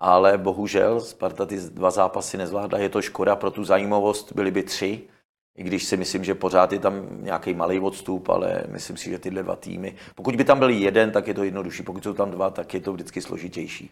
ale 0.01 0.37
bohužel 0.37 0.99
Sparta 0.99 1.45
ty 1.45 1.57
dva 1.57 1.91
zápasy 1.91 2.37
nezvládla. 2.37 2.79
Je 2.79 2.89
to 2.89 3.01
škoda 3.01 3.35
pro 3.35 3.51
tu 3.51 3.63
zajímavost, 3.63 4.33
byly 4.35 4.51
by 4.51 4.63
tři, 4.63 5.01
i 5.57 5.63
když 5.63 5.83
si 5.83 5.97
myslím, 5.97 6.23
že 6.23 6.35
pořád 6.35 6.73
je 6.73 6.79
tam 6.79 7.07
nějaký 7.11 7.53
malý 7.53 7.79
odstup, 7.79 8.29
ale 8.29 8.63
myslím 8.67 8.97
si, 8.97 9.09
že 9.09 9.19
tyhle 9.19 9.43
dva 9.43 9.55
týmy, 9.55 9.95
pokud 10.15 10.35
by 10.35 10.43
tam 10.43 10.59
byl 10.59 10.69
jeden, 10.69 11.11
tak 11.11 11.27
je 11.27 11.33
to 11.33 11.43
jednodušší, 11.43 11.83
pokud 11.83 12.03
jsou 12.03 12.13
tam 12.13 12.31
dva, 12.31 12.49
tak 12.49 12.73
je 12.73 12.79
to 12.79 12.93
vždycky 12.93 13.21
složitější. 13.21 13.91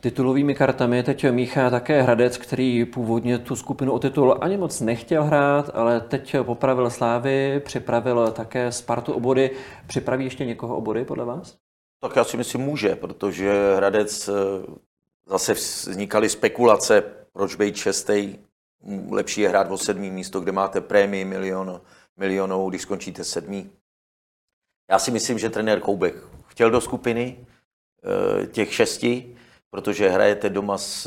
Titulovými 0.00 0.54
kartami 0.54 1.02
teď 1.02 1.30
míchá 1.30 1.70
také 1.70 2.02
Hradec, 2.02 2.36
který 2.36 2.84
původně 2.84 3.38
tu 3.38 3.56
skupinu 3.56 3.92
o 3.92 3.98
titul 3.98 4.38
ani 4.40 4.56
moc 4.56 4.80
nechtěl 4.80 5.24
hrát, 5.24 5.70
ale 5.74 6.00
teď 6.00 6.36
popravil 6.42 6.90
Slávy, 6.90 7.60
připravil 7.64 8.30
také 8.30 8.72
Spartu 8.72 9.12
obody. 9.12 9.50
Připraví 9.86 10.24
ještě 10.24 10.44
někoho 10.44 10.76
obody 10.76 11.04
podle 11.04 11.24
vás? 11.24 11.56
Tak 12.00 12.16
já 12.16 12.24
si 12.24 12.36
myslím 12.36 12.60
může, 12.60 12.96
protože 12.96 13.76
Hradec 13.76 14.30
Zase 15.26 15.54
vznikaly 15.54 16.28
spekulace, 16.28 17.02
proč 17.32 17.54
být 17.54 17.76
šestý, 17.76 18.38
lepší 19.10 19.40
je 19.40 19.48
hrát 19.48 19.70
o 19.70 19.78
sedmý 19.78 20.10
místo, 20.10 20.40
kde 20.40 20.52
máte 20.52 20.80
prémii 20.80 21.24
milion, 21.24 21.80
milionů, 22.16 22.68
když 22.68 22.82
skončíte 22.82 23.24
sedmý. 23.24 23.70
Já 24.90 24.98
si 24.98 25.10
myslím, 25.10 25.38
že 25.38 25.50
trenér 25.50 25.80
Koubek 25.80 26.14
chtěl 26.46 26.70
do 26.70 26.80
skupiny 26.80 27.46
eh, 28.42 28.46
těch 28.46 28.74
šesti, 28.74 29.36
protože 29.70 30.08
hrajete 30.08 30.50
doma 30.50 30.78
s 30.78 31.06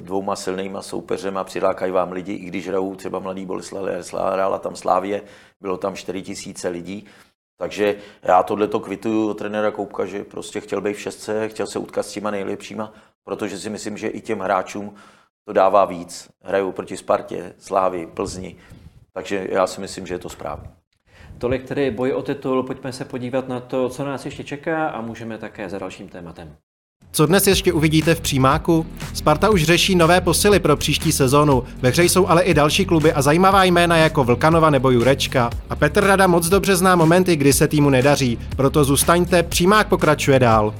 dvouma 0.00 0.36
silnýma 0.36 0.82
soupeřema, 0.82 1.44
přilákají 1.44 1.92
vám 1.92 2.12
lidi, 2.12 2.32
i 2.32 2.44
když 2.44 2.68
hrajou 2.68 2.94
třeba 2.94 3.18
mladý 3.18 3.46
Boleslav 3.46 3.84
hrála 4.12 4.58
tam 4.58 4.76
Slávě, 4.76 5.22
bylo 5.60 5.76
tam 5.76 5.96
4 5.96 6.22
tisíce 6.22 6.68
lidí, 6.68 7.06
takže 7.56 7.96
já 8.22 8.42
tohleto 8.42 8.80
kvituju 8.80 9.30
od 9.30 9.38
trenéra 9.38 9.70
Koupka, 9.70 10.06
že 10.06 10.24
prostě 10.24 10.60
chtěl 10.60 10.80
být 10.80 10.94
v 10.94 11.00
šestce, 11.00 11.48
chtěl 11.48 11.66
se 11.66 11.78
utkat 11.78 12.06
s 12.06 12.12
těma 12.12 12.30
nejlepšíma 12.30 12.92
protože 13.24 13.58
si 13.58 13.70
myslím, 13.70 13.96
že 13.96 14.08
i 14.08 14.20
těm 14.20 14.38
hráčům 14.38 14.94
to 15.44 15.52
dává 15.52 15.84
víc. 15.84 16.28
Hrajou 16.42 16.72
proti 16.72 16.96
Spartě, 16.96 17.54
Slávy, 17.58 18.06
Plzni, 18.06 18.56
takže 19.12 19.46
já 19.50 19.66
si 19.66 19.80
myslím, 19.80 20.06
že 20.06 20.14
je 20.14 20.18
to 20.18 20.28
správně. 20.28 20.70
Tolik 21.38 21.64
tedy 21.64 21.90
boj 21.90 22.12
o 22.12 22.22
titul, 22.22 22.62
pojďme 22.62 22.92
se 22.92 23.04
podívat 23.04 23.48
na 23.48 23.60
to, 23.60 23.88
co 23.88 24.04
nás 24.04 24.24
ještě 24.24 24.44
čeká 24.44 24.88
a 24.88 25.00
můžeme 25.00 25.38
také 25.38 25.68
za 25.68 25.78
dalším 25.78 26.08
tématem. 26.08 26.56
Co 27.14 27.26
dnes 27.26 27.46
ještě 27.46 27.72
uvidíte 27.72 28.14
v 28.14 28.20
přímáku? 28.20 28.86
Sparta 29.12 29.50
už 29.50 29.64
řeší 29.64 29.94
nové 29.94 30.20
posily 30.20 30.60
pro 30.60 30.76
příští 30.76 31.12
sezónu. 31.12 31.62
Ve 31.82 31.88
hře 31.88 32.04
jsou 32.04 32.26
ale 32.26 32.42
i 32.42 32.54
další 32.54 32.84
kluby 32.84 33.12
a 33.12 33.22
zajímavá 33.22 33.64
jména 33.64 33.96
jako 33.96 34.24
Vlkanova 34.24 34.70
nebo 34.70 34.90
Jurečka. 34.90 35.50
A 35.70 35.76
Petr 35.76 36.04
Rada 36.04 36.26
moc 36.26 36.48
dobře 36.48 36.76
zná 36.76 36.96
momenty, 36.96 37.36
kdy 37.36 37.52
se 37.52 37.68
týmu 37.68 37.90
nedaří, 37.90 38.38
proto 38.56 38.84
zůstaňte, 38.84 39.42
přímák 39.42 39.88
pokračuje 39.88 40.38
dál. 40.38 40.74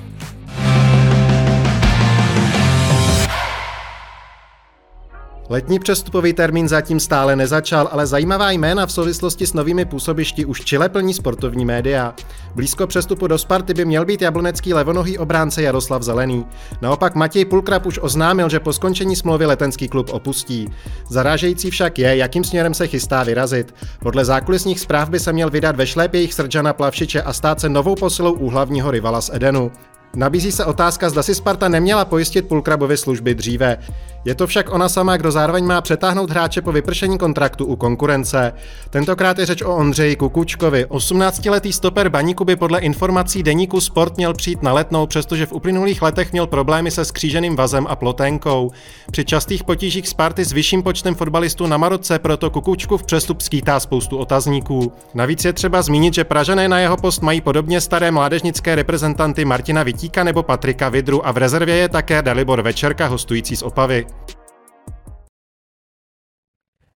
Letní 5.48 5.78
přestupový 5.78 6.32
termín 6.32 6.68
zatím 6.68 7.00
stále 7.00 7.36
nezačal, 7.36 7.88
ale 7.92 8.06
zajímavá 8.06 8.50
jména 8.50 8.86
v 8.86 8.92
souvislosti 8.92 9.46
s 9.46 9.52
novými 9.52 9.84
působišti 9.84 10.44
už 10.44 10.60
čile 10.60 10.88
plní 10.88 11.14
sportovní 11.14 11.64
média. 11.64 12.14
Blízko 12.54 12.86
přestupu 12.86 13.26
do 13.26 13.38
Sparty 13.38 13.74
by 13.74 13.84
měl 13.84 14.04
být 14.04 14.22
jablonecký 14.22 14.74
levonohý 14.74 15.18
obránce 15.18 15.62
Jaroslav 15.62 16.02
Zelený. 16.02 16.46
Naopak 16.82 17.14
Matěj 17.14 17.44
Pulkrab 17.44 17.86
už 17.86 17.98
oznámil, 18.02 18.48
že 18.48 18.60
po 18.60 18.72
skončení 18.72 19.16
smlouvy 19.16 19.46
letenský 19.46 19.88
klub 19.88 20.10
opustí. 20.12 20.68
Zarážející 21.08 21.70
však 21.70 21.98
je, 21.98 22.16
jakým 22.16 22.44
směrem 22.44 22.74
se 22.74 22.86
chystá 22.86 23.22
vyrazit. 23.22 23.74
Podle 24.00 24.24
zákulisních 24.24 24.80
zpráv 24.80 25.08
by 25.08 25.20
se 25.20 25.32
měl 25.32 25.50
vydat 25.50 25.76
ve 25.76 25.86
šlépějích 25.86 26.34
Srdžana 26.34 26.72
Plavšiče 26.72 27.22
a 27.22 27.32
stát 27.32 27.60
se 27.60 27.68
novou 27.68 27.94
posilou 27.94 28.32
úhlavního 28.32 28.90
rivala 28.90 29.20
z 29.20 29.30
Edenu. 29.34 29.72
Nabízí 30.16 30.52
se 30.52 30.64
otázka, 30.64 31.10
zda 31.10 31.22
si 31.22 31.34
Sparta 31.34 31.68
neměla 31.68 32.04
pojistit 32.04 32.48
Pulkrabovi 32.48 32.96
služby 32.96 33.34
dříve. 33.34 33.78
Je 34.24 34.34
to 34.34 34.46
však 34.46 34.72
ona 34.72 34.88
sama, 34.88 35.16
kdo 35.16 35.30
zároveň 35.30 35.64
má 35.64 35.80
přetáhnout 35.80 36.30
hráče 36.30 36.62
po 36.62 36.72
vypršení 36.72 37.18
kontraktu 37.18 37.64
u 37.64 37.76
konkurence. 37.76 38.52
Tentokrát 38.90 39.38
je 39.38 39.46
řeč 39.46 39.62
o 39.62 39.76
Ondřeji 39.76 40.16
Kukučkovi. 40.16 40.86
18-letý 40.86 41.72
stoper 41.72 42.08
Baníku 42.08 42.44
by 42.44 42.56
podle 42.56 42.80
informací 42.80 43.42
deníku 43.42 43.80
Sport 43.80 44.16
měl 44.16 44.34
přijít 44.34 44.62
na 44.62 44.72
letnou, 44.72 45.06
přestože 45.06 45.46
v 45.46 45.52
uplynulých 45.52 46.02
letech 46.02 46.32
měl 46.32 46.46
problémy 46.46 46.90
se 46.90 47.04
skříženým 47.04 47.56
vazem 47.56 47.86
a 47.88 47.96
ploténkou. 47.96 48.70
Při 49.10 49.24
častých 49.24 49.64
potížích 49.64 50.08
Sparty 50.08 50.44
s 50.44 50.52
vyšším 50.52 50.82
počtem 50.82 51.14
fotbalistů 51.14 51.66
na 51.66 51.76
Maroce 51.76 52.18
proto 52.18 52.50
Kukučku 52.50 52.96
v 52.96 53.04
přestup 53.04 53.40
skýtá 53.40 53.80
spoustu 53.80 54.16
otazníků. 54.18 54.92
Navíc 55.14 55.44
je 55.44 55.52
třeba 55.52 55.82
zmínit, 55.82 56.14
že 56.14 56.24
Pražané 56.24 56.68
na 56.68 56.78
jeho 56.78 56.96
post 56.96 57.22
mají 57.22 57.40
podobně 57.40 57.80
staré 57.80 58.10
mládežnické 58.10 58.74
reprezentanty 58.74 59.44
Martina 59.44 59.82
Vitíka 60.04 60.24
nebo 60.24 60.42
Patrika 60.42 60.88
Vidru 60.88 61.26
a 61.26 61.32
v 61.32 61.36
rezervě 61.36 61.76
je 61.76 61.88
také 61.88 62.22
Dalibor 62.22 62.62
Večerka 62.62 63.06
hostující 63.06 63.56
z 63.56 63.62
Opavy. 63.62 64.06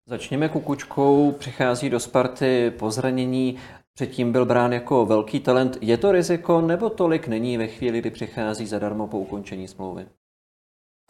Začněme 0.06 0.48
Kukučkou, 0.48 1.32
přichází 1.32 1.90
do 1.90 2.00
Sparty 2.00 2.70
po 2.70 2.90
zranění, 2.90 3.58
předtím 3.94 4.32
byl 4.32 4.46
brán 4.46 4.72
jako 4.72 5.06
velký 5.06 5.40
talent. 5.40 5.78
Je 5.80 5.96
to 5.96 6.12
riziko 6.12 6.60
nebo 6.60 6.90
tolik 6.90 7.28
není 7.28 7.56
ve 7.58 7.66
chvíli, 7.66 8.00
kdy 8.00 8.10
přichází 8.10 8.66
zadarmo 8.66 9.06
po 9.06 9.18
ukončení 9.18 9.68
smlouvy? 9.68 10.06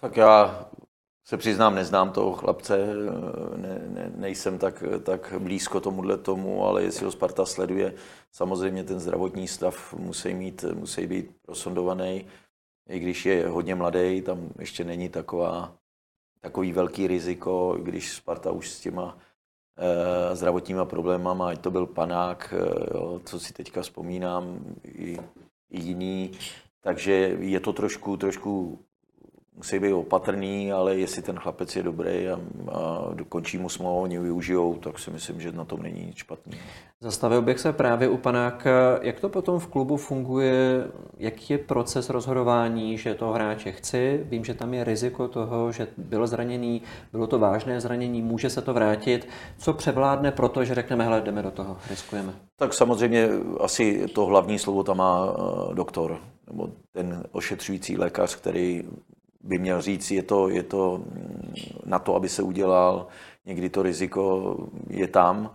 Tak 0.01 0.17
já 0.17 0.67
se 1.29 1.37
přiznám, 1.37 1.75
neznám 1.75 2.13
toho 2.13 2.33
chlapce, 2.33 2.79
ne, 3.57 3.83
ne, 3.89 4.13
nejsem 4.17 4.59
tak, 4.59 4.85
tak 5.03 5.35
blízko 5.39 5.81
tomuhle 5.81 6.19
tomu, 6.19 6.65
ale 6.65 6.83
jestli 6.83 7.05
ho 7.05 7.13
Sparta 7.13 7.47
sleduje, 7.47 7.95
samozřejmě 8.33 8.85
ten 8.85 9.01
zdravotní 9.01 9.49
stav 9.49 9.95
musí, 9.95 10.35
mít, 10.35 10.65
musí 10.75 11.07
být 11.07 11.31
prosondovaný, 11.43 12.27
i 12.89 12.99
když 12.99 13.27
je 13.27 13.49
hodně 13.49 13.75
mladý, 13.75 14.23
tam 14.23 14.49
ještě 14.59 14.85
není 14.85 15.09
taková 15.09 15.75
takový 16.41 16.73
velký 16.73 17.07
riziko, 17.07 17.79
když 17.83 18.13
Sparta 18.13 18.51
už 18.51 18.71
s 18.71 18.81
těma 18.81 19.19
e, 19.77 20.37
zdravotníma 20.37 20.85
problémama, 20.85 21.49
ať 21.49 21.61
to 21.61 21.71
byl 21.71 21.87
panák, 21.87 22.55
e, 22.57 22.95
jo, 22.95 23.21
co 23.25 23.41
si 23.41 23.53
teďka 23.53 23.83
vzpomínám, 23.83 24.65
i, 24.85 25.19
i 25.71 25.81
jiný. 25.81 26.33
Takže 26.81 27.13
je 27.39 27.61
to 27.61 27.73
trošku, 27.73 28.17
trošku 28.17 28.79
musí 29.59 29.79
být 29.79 29.93
opatrný, 29.93 30.73
ale 30.73 30.97
jestli 30.97 31.23
ten 31.23 31.39
chlapec 31.39 31.77
je 31.77 31.83
dobrý 31.83 32.29
a, 32.29 32.41
a 32.73 33.11
dokončí 33.15 33.59
mu 33.59 33.69
smlouvu, 33.69 34.03
oni 34.03 34.19
využijou, 34.19 34.75
tak 34.75 34.99
si 34.99 35.11
myslím, 35.11 35.41
že 35.41 35.53
na 35.53 35.65
tom 35.65 35.83
není 35.83 36.07
nic 36.07 36.17
špatného. 36.17 36.63
Zastavil 37.01 37.43
bych 37.43 37.59
se 37.59 37.73
právě 37.73 38.09
u 38.09 38.17
panáka. 38.17 38.99
Jak 39.03 39.21
to 39.21 39.29
potom 39.29 39.59
v 39.59 39.67
klubu 39.67 39.97
funguje? 39.97 40.85
Jaký 41.19 41.53
je 41.53 41.59
proces 41.59 42.11
rozhodování, 42.11 42.99
že 42.99 43.15
toho 43.15 43.33
hráče 43.33 43.73
chci? 43.73 44.21
Vím, 44.25 44.45
že 44.45 44.55
tam 44.55 44.75
je 44.75 44.85
riziko 44.85 45.29
toho, 45.29 45.73
že 45.73 45.87
byl 45.97 46.27
zraněný, 46.27 46.83
bylo 47.13 47.27
to 47.27 47.39
vážné 47.39 47.81
zranění, 47.81 48.23
může 48.23 48.51
se 48.51 48.63
to 48.63 48.75
vrátit. 48.75 49.29
Co 49.59 49.73
převládne 49.73 50.33
proto, 50.33 50.65
že 50.65 50.75
řekneme, 50.75 51.05
hele, 51.05 51.21
jdeme 51.21 51.43
do 51.43 51.51
toho, 51.51 51.77
riskujeme? 51.91 52.33
Tak 52.57 52.75
samozřejmě 52.75 53.29
asi 53.61 54.09
to 54.09 54.27
hlavní 54.27 54.59
slovo 54.59 54.83
tam 54.83 54.97
má 54.97 55.25
uh, 55.25 55.75
doktor, 55.75 56.19
nebo 56.47 56.69
ten 56.93 57.23
ošetřující 57.33 57.97
lékař, 57.97 58.37
který 58.37 58.83
by 59.41 59.59
měl 59.59 59.81
říct, 59.81 60.11
je 60.11 60.23
to, 60.23 60.49
je 60.49 60.63
to 60.63 60.99
mm, 60.99 61.53
na 61.85 61.99
to, 61.99 62.15
aby 62.15 62.29
se 62.29 62.43
udělal, 62.43 63.07
někdy 63.47 63.69
to 63.69 63.83
riziko 63.83 64.57
je 64.91 65.09
tam, 65.09 65.51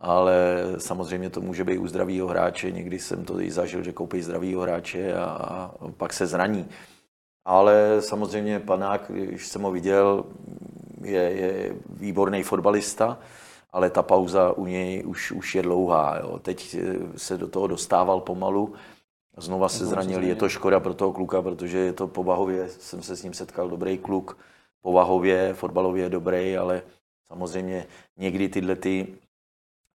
ale 0.00 0.56
samozřejmě 0.78 1.30
to 1.30 1.40
může 1.40 1.64
být 1.64 1.78
u 1.78 1.88
zdravého 1.88 2.28
hráče, 2.28 2.70
někdy 2.70 2.98
jsem 2.98 3.24
to 3.24 3.40
i 3.40 3.50
zažil, 3.50 3.82
že 3.82 3.92
koupí 3.92 4.22
zdravého 4.22 4.62
hráče 4.62 5.14
a, 5.14 5.24
a 5.24 5.70
pak 5.96 6.12
se 6.12 6.26
zraní. 6.26 6.68
Ale 7.44 7.96
samozřejmě 8.00 8.60
panák, 8.60 9.10
když 9.14 9.46
jsem 9.46 9.62
ho 9.62 9.70
viděl, 9.70 10.24
je, 11.02 11.22
je 11.22 11.76
výborný 11.88 12.42
fotbalista, 12.42 13.18
ale 13.72 13.90
ta 13.90 14.02
pauza 14.02 14.52
u 14.52 14.66
něj 14.66 15.02
už, 15.06 15.32
už 15.32 15.54
je 15.54 15.62
dlouhá. 15.62 16.18
Jo. 16.18 16.38
Teď 16.38 16.76
se 17.16 17.38
do 17.38 17.48
toho 17.48 17.66
dostával 17.66 18.20
pomalu, 18.20 18.74
Znova 19.36 19.68
se 19.68 19.86
zranil, 19.86 20.22
je 20.22 20.34
to 20.34 20.48
škoda 20.48 20.80
pro 20.80 20.94
toho 20.94 21.12
kluka, 21.12 21.42
protože 21.42 21.78
je 21.78 21.92
to 21.92 22.08
povahově, 22.08 22.68
jsem 22.68 23.02
se 23.02 23.16
s 23.16 23.22
ním 23.22 23.34
setkal, 23.34 23.68
dobrý 23.68 23.98
kluk, 23.98 24.38
povahově, 24.82 25.54
fotbalově 25.54 26.08
dobrý, 26.08 26.56
ale 26.56 26.82
samozřejmě 27.28 27.86
někdy 28.16 28.48
tyhle, 28.48 28.76
ty, 28.76 29.06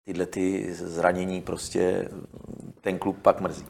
tyhle 0.06 0.26
ty 0.26 0.74
zranění 0.74 1.42
prostě 1.42 2.10
ten 2.82 3.00
kluk 3.00 3.18
pak 3.18 3.42
mrzí. 3.42 3.66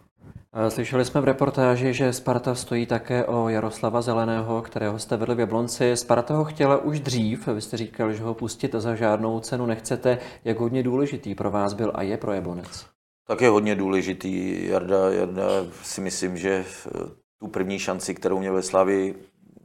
Slyšeli 0.70 1.06
jsme 1.06 1.22
v 1.22 1.26
reportáži, 1.26 1.94
že 1.94 2.14
Sparta 2.14 2.56
stojí 2.56 2.86
také 2.86 3.26
o 3.26 3.50
Jaroslava 3.50 4.02
Zeleného, 4.02 4.62
kterého 4.62 5.00
jste 5.00 5.18
vedli 5.18 5.36
v 5.36 5.40
Jablonci. 5.40 5.98
Sparta 5.98 6.34
ho 6.34 6.44
chtěla 6.44 6.78
už 6.78 7.00
dřív, 7.00 7.48
vy 7.48 7.62
jste 7.62 7.78
říkal, 7.78 8.14
že 8.14 8.24
ho 8.24 8.34
pustit 8.34 8.72
za 8.74 8.96
žádnou 8.96 9.40
cenu 9.40 9.66
nechcete. 9.66 10.18
Jak 10.44 10.60
hodně 10.60 10.84
důležitý 10.84 11.36
pro 11.36 11.52
vás 11.52 11.74
byl 11.74 11.92
a 11.96 12.02
je 12.02 12.18
pro 12.18 12.34
Jablonec? 12.34 12.86
Tak 13.32 13.42
je 13.42 13.50
hodně 13.50 13.76
důležitý. 13.76 14.66
Jarda, 14.68 15.10
Jarda 15.10 15.44
si 15.84 16.02
myslím, 16.02 16.38
že 16.38 16.66
tu 17.40 17.48
první 17.48 17.80
šanci, 17.80 18.16
kterou 18.16 18.40
měl 18.40 18.54
ve 18.54 18.62
Slavi, 18.62 19.16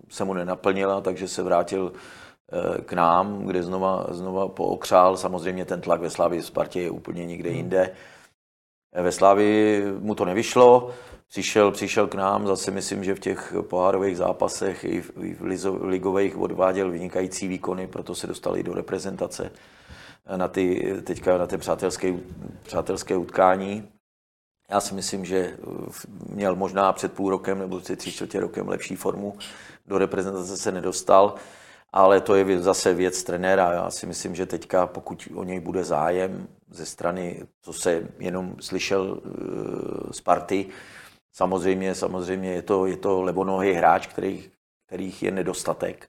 se 0.09 0.25
mu 0.25 0.35
nenaplnila, 0.35 1.01
takže 1.01 1.29
se 1.29 1.43
vrátil 1.43 1.93
eh, 1.93 2.83
k 2.83 2.93
nám, 2.93 3.47
kde 3.47 3.63
znova, 3.63 4.07
znova 4.11 4.49
pookřál. 4.49 5.17
Samozřejmě 5.17 5.65
ten 5.65 5.81
tlak 5.81 6.01
ve 6.01 6.11
Slavii 6.11 6.41
v 6.43 6.47
Spartě 6.47 6.81
je 6.81 6.91
úplně 6.91 7.27
někde 7.27 7.51
hmm. 7.51 7.57
jinde. 7.57 7.91
Eh, 8.93 9.03
ve 9.03 9.13
Slavii 9.13 9.85
mu 9.99 10.15
to 10.15 10.25
nevyšlo, 10.25 10.91
přišel, 11.29 11.71
přišel 11.71 12.07
k 12.07 12.15
nám, 12.15 12.47
zase 12.47 12.71
myslím, 12.71 13.05
že 13.05 13.15
v 13.15 13.21
těch 13.21 13.55
pohárových 13.69 14.17
zápasech 14.17 14.85
i 14.85 15.01
v, 15.01 15.11
i 15.23 15.35
v 15.35 15.85
ligových 15.85 16.39
odváděl 16.39 16.91
vynikající 16.91 17.49
výkony, 17.49 17.87
proto 17.87 18.15
se 18.15 18.27
dostali 18.27 18.63
do 18.63 18.75
reprezentace 18.75 19.51
na 20.37 20.49
ty, 20.49 20.95
teďka 21.05 21.39
na 21.39 21.47
ty 21.47 21.59
přátelské, 21.59 22.15
přátelské 22.63 23.17
utkání. 23.17 23.89
Já 24.69 24.81
si 24.81 24.95
myslím, 24.95 25.25
že 25.25 25.57
měl 26.29 26.57
možná 26.57 26.93
před 26.93 27.13
půl 27.13 27.31
rokem 27.31 27.59
nebo 27.59 27.81
před 27.81 27.99
tři 27.99 28.13
čtvrtě 28.13 28.41
rokem 28.41 28.69
lepší 28.69 28.97
formu. 28.97 29.39
Do 29.87 29.99
reprezentace 29.99 30.57
se 30.57 30.73
nedostal, 30.73 31.35
ale 31.93 32.21
to 32.21 32.35
je 32.35 32.63
zase 32.63 32.95
věc 32.95 33.23
trenéra. 33.23 33.73
Já 33.73 33.91
si 33.91 34.07
myslím, 34.07 34.35
že 34.35 34.47
teďka, 34.47 34.87
pokud 34.87 35.29
o 35.35 35.45
něj 35.45 35.61
bude 35.61 35.85
zájem 35.85 36.49
ze 36.71 36.87
strany, 36.87 37.47
co 37.63 37.73
se 37.73 38.09
jenom 38.19 38.57
slyšel 38.61 39.21
eh, 39.25 40.13
z 40.13 40.21
party, 40.21 40.67
samozřejmě, 41.33 41.95
samozřejmě 41.95 42.53
je 42.53 42.63
to, 42.63 42.87
je 42.87 42.97
to 42.97 43.23
lebonohý 43.23 43.73
hráč, 43.73 44.07
který, 44.07 44.51
kterých 44.87 45.23
je 45.23 45.31
nedostatek 45.31 46.09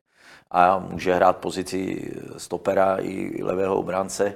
a 0.52 0.80
může 0.80 1.14
hrát 1.14 1.38
pozici 1.38 2.12
stopera 2.38 2.98
i 3.00 3.44
levého 3.44 3.76
obránce. 3.76 4.34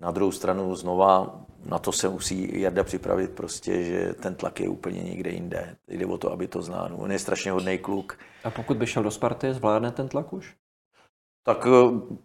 Na 0.00 0.10
druhou 0.10 0.32
stranu 0.32 0.74
znova 0.74 1.40
na 1.66 1.78
to 1.78 1.92
se 1.92 2.08
musí 2.08 2.60
Jarda 2.60 2.84
připravit 2.84 3.30
prostě, 3.30 3.84
že 3.84 4.12
ten 4.12 4.34
tlak 4.34 4.60
je 4.60 4.68
úplně 4.68 5.02
někde 5.02 5.30
jinde. 5.30 5.76
Jde 5.88 6.06
o 6.06 6.18
to, 6.18 6.32
aby 6.32 6.46
to 6.46 6.62
znal. 6.62 6.90
On 6.96 7.12
je 7.12 7.18
strašně 7.18 7.50
hodný 7.52 7.78
kluk. 7.78 8.18
A 8.44 8.50
pokud 8.50 8.76
by 8.76 8.86
šel 8.86 9.02
do 9.02 9.10
Sparty, 9.10 9.54
zvládne 9.54 9.90
ten 9.90 10.08
tlak 10.08 10.32
už? 10.32 10.54
Tak 11.44 11.66
eh, 11.66 12.16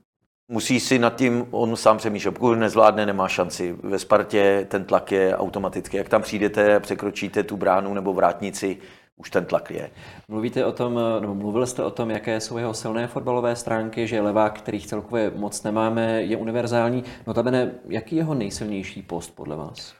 musí 0.48 0.80
si 0.80 1.00
nad 1.00 1.16
tím 1.16 1.48
on 1.52 1.76
sám 1.76 1.98
přemýšlet. 1.98 2.32
Pokud 2.32 2.56
nezvládne, 2.56 3.06
nemá 3.06 3.28
šanci. 3.28 3.72
Ve 3.84 4.00
Spartě 4.00 4.68
ten 4.70 4.86
tlak 4.86 5.12
je 5.12 5.38
automaticky. 5.38 5.98
Jak 5.98 6.10
tam 6.10 6.22
přijdete, 6.22 6.80
překročíte 6.80 7.44
tu 7.44 7.58
bránu 7.58 7.94
nebo 7.94 8.14
vrátnici, 8.14 8.78
už 9.22 9.30
ten 9.30 9.46
tlak 9.46 9.72
je. 9.72 9.90
Mluvíte 10.28 10.66
o 10.66 10.72
tom, 10.72 11.00
nebo 11.20 11.36
mluvil 11.36 11.66
jste 11.66 11.84
o 11.84 11.92
tom, 11.92 12.12
jaké 12.12 12.40
jsou 12.40 12.58
jeho 12.58 12.74
silné 12.74 13.08
fotbalové 13.08 13.56
stránky, 13.56 14.08
že 14.08 14.22
levák, 14.22 14.58
kterých 14.58 14.88
celkově 14.88 15.32
moc 15.36 15.64
nemáme, 15.64 16.24
je 16.24 16.38
univerzální. 16.38 17.04
Notabene, 17.28 17.72
jaký 17.88 18.16
je 18.16 18.20
jeho 18.20 18.34
nejsilnější 18.34 19.02
post 19.02 19.36
podle 19.36 19.56
vás? 19.56 19.94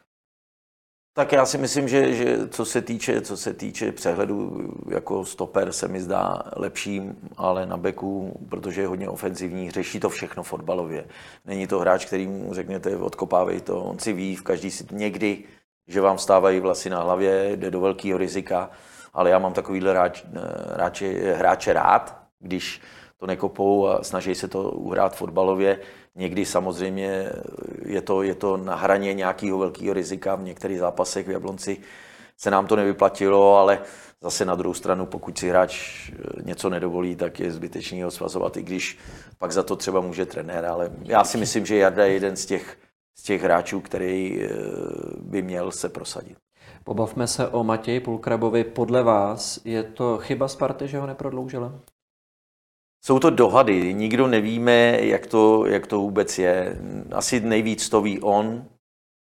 Tak 1.14 1.32
já 1.32 1.46
si 1.46 1.58
myslím, 1.58 1.88
že, 1.88 2.14
že 2.14 2.48
co, 2.50 2.66
se 2.66 2.82
týče, 2.82 3.22
co 3.22 3.38
se 3.38 3.54
týče 3.54 3.92
přehledu 3.92 4.70
jako 4.90 5.26
stoper 5.26 5.72
se 5.72 5.88
mi 5.88 6.02
zdá 6.02 6.44
lepším, 6.56 7.16
ale 7.38 7.66
na 7.66 7.78
beku, 7.78 8.40
protože 8.50 8.82
je 8.82 8.88
hodně 8.88 9.10
ofenzivní, 9.10 9.72
řeší 9.72 10.00
to 10.00 10.10
všechno 10.10 10.44
fotbalově. 10.44 11.06
Není 11.46 11.68
to 11.68 11.80
hráč, 11.80 12.06
který 12.06 12.28
mu 12.28 12.54
řeknete, 12.54 12.98
odkopávej 12.98 13.62
to, 13.62 13.84
on 13.84 14.00
si 14.00 14.14
ví, 14.14 14.36
v 14.36 14.44
každý 14.44 14.72
si 14.72 14.86
někdy, 14.92 15.44
že 15.88 16.02
vám 16.02 16.18
stávají 16.18 16.60
vlasy 16.60 16.90
na 16.90 17.02
hlavě, 17.02 17.52
jde 17.56 17.72
do 17.72 17.80
velkého 17.80 18.18
rizika 18.18 18.70
ale 19.14 19.30
já 19.30 19.40
mám 19.40 19.54
takovýhle 19.54 19.92
hráč, 19.92 20.24
hráče, 20.74 21.34
hráče 21.36 21.74
rád, 21.74 22.22
když 22.40 22.82
to 23.18 23.28
nekopou 23.28 23.88
a 23.88 24.04
snaží 24.04 24.36
se 24.36 24.48
to 24.48 24.72
uhrát 24.72 25.16
fotbalově. 25.16 25.80
Někdy 26.16 26.46
samozřejmě 26.46 27.30
je 27.86 28.02
to, 28.02 28.24
je 28.24 28.36
to 28.36 28.58
na 28.58 28.76
hraně 28.76 29.14
nějakého 29.14 29.58
velkého 29.58 29.94
rizika. 29.94 30.36
V 30.36 30.44
některých 30.44 30.80
zápasech 30.80 31.28
v 31.28 31.32
Jablonci 31.32 31.78
se 32.38 32.52
nám 32.52 32.68
to 32.68 32.76
nevyplatilo, 32.76 33.58
ale 33.58 33.80
zase 34.22 34.46
na 34.46 34.56
druhou 34.56 34.74
stranu, 34.74 35.06
pokud 35.06 35.38
si 35.38 35.50
hráč 35.50 36.12
něco 36.44 36.70
nedovolí, 36.70 37.16
tak 37.16 37.40
je 37.40 37.52
zbytečný 37.52 38.02
ho 38.02 38.12
svazovat, 38.12 38.58
i 38.58 38.64
když 38.64 38.98
pak 39.38 39.52
za 39.52 39.64
to 39.64 39.76
třeba 39.76 40.02
může 40.02 40.26
trenér. 40.26 40.66
Ale 40.66 40.92
já 41.04 41.24
si 41.24 41.38
myslím, 41.38 41.66
že 41.66 41.78
Jarda 41.78 42.06
je 42.06 42.14
jeden 42.14 42.36
z 42.36 42.46
těch, 42.46 42.78
z 43.16 43.24
těch 43.24 43.44
hráčů, 43.44 43.80
který 43.80 44.42
eh, 44.42 44.50
by 45.18 45.42
měl 45.42 45.72
se 45.72 45.90
prosadit. 45.90 46.38
Pobavme 46.84 47.28
se 47.28 47.48
o 47.48 47.64
Matěji 47.64 48.00
Pulkrabovi. 48.00 48.64
Podle 48.64 49.04
vás 49.04 49.60
je 49.66 49.84
to 49.84 50.18
chyba 50.18 50.48
Sparty, 50.48 50.88
že 50.88 51.00
ho 51.00 51.08
neprodloužila? 51.08 51.74
Jsou 53.04 53.20
to 53.20 53.30
dohady, 53.30 53.94
nikdo 53.94 54.28
nevíme, 54.28 54.98
jak 55.02 55.28
to, 55.28 55.66
jak 55.66 55.88
to 55.88 56.00
vůbec 56.00 56.40
je. 56.40 56.78
Asi 57.12 57.40
nejvíc 57.40 57.90
to 57.90 58.02
ví 58.02 58.20
on, 58.20 58.66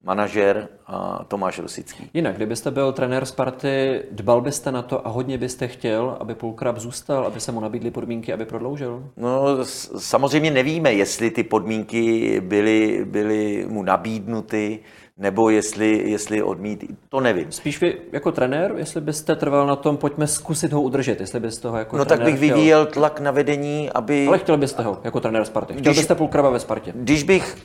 manažer 0.04 0.70
a 0.88 1.24
Tomáš 1.28 1.60
Rosický. 1.60 2.10
Jinak, 2.14 2.36
kdybyste 2.36 2.72
byl 2.72 2.94
trenér 2.94 3.26
Sparty, 3.26 4.04
dbal 4.12 4.42
byste 4.42 4.72
na 4.72 4.82
to 4.82 5.08
a 5.08 5.10
hodně 5.10 5.38
byste 5.38 5.68
chtěl, 5.68 6.18
aby 6.20 6.36
Pulkrab 6.36 6.78
zůstal, 6.78 7.26
aby 7.26 7.40
se 7.40 7.52
mu 7.52 7.60
nabídly 7.60 7.92
podmínky, 7.92 8.34
aby 8.34 8.46
prodloužil? 8.46 9.10
No, 9.18 9.66
samozřejmě 9.98 10.52
nevíme, 10.52 10.94
jestli 10.94 11.32
ty 11.32 11.44
podmínky 11.44 12.42
byly, 12.42 13.06
byly 13.06 13.66
mu 13.70 13.84
nabídnuty, 13.84 14.80
nebo 15.18 15.50
jestli, 15.50 16.12
jestli 16.12 16.44
odmít, 16.44 16.84
to 17.10 17.20
nevím. 17.20 17.52
Spíš 17.52 17.82
vy 17.82 17.98
jako 18.12 18.32
trenér, 18.32 18.74
jestli 18.78 19.02
byste 19.02 19.36
trval 19.36 19.68
na 19.68 19.76
tom, 19.76 19.98
pojďme 19.98 20.28
zkusit 20.28 20.74
ho 20.74 20.82
udržet, 20.82 21.20
jestli 21.20 21.40
byste 21.40 21.68
ho 21.68 21.78
jako 21.78 21.98
No 21.98 22.06
tak 22.06 22.22
bych 22.22 22.36
chtěl... 22.36 22.56
vyvíjel 22.56 22.86
tlak 22.86 23.20
na 23.20 23.32
vedení, 23.32 23.90
aby... 23.90 24.28
Ale 24.28 24.40
chtěl 24.40 24.58
byste 24.58 24.84
ho 24.84 25.00
jako 25.04 25.20
trenér 25.20 25.46
Sparty. 25.46 25.74
Chtěl 25.74 25.82
když, 25.82 25.98
byste 25.98 26.16
Pulkraba 26.16 26.50
ve 26.50 26.60
Spartě. 26.60 26.94
Když 26.96 27.24
bych 27.24 27.58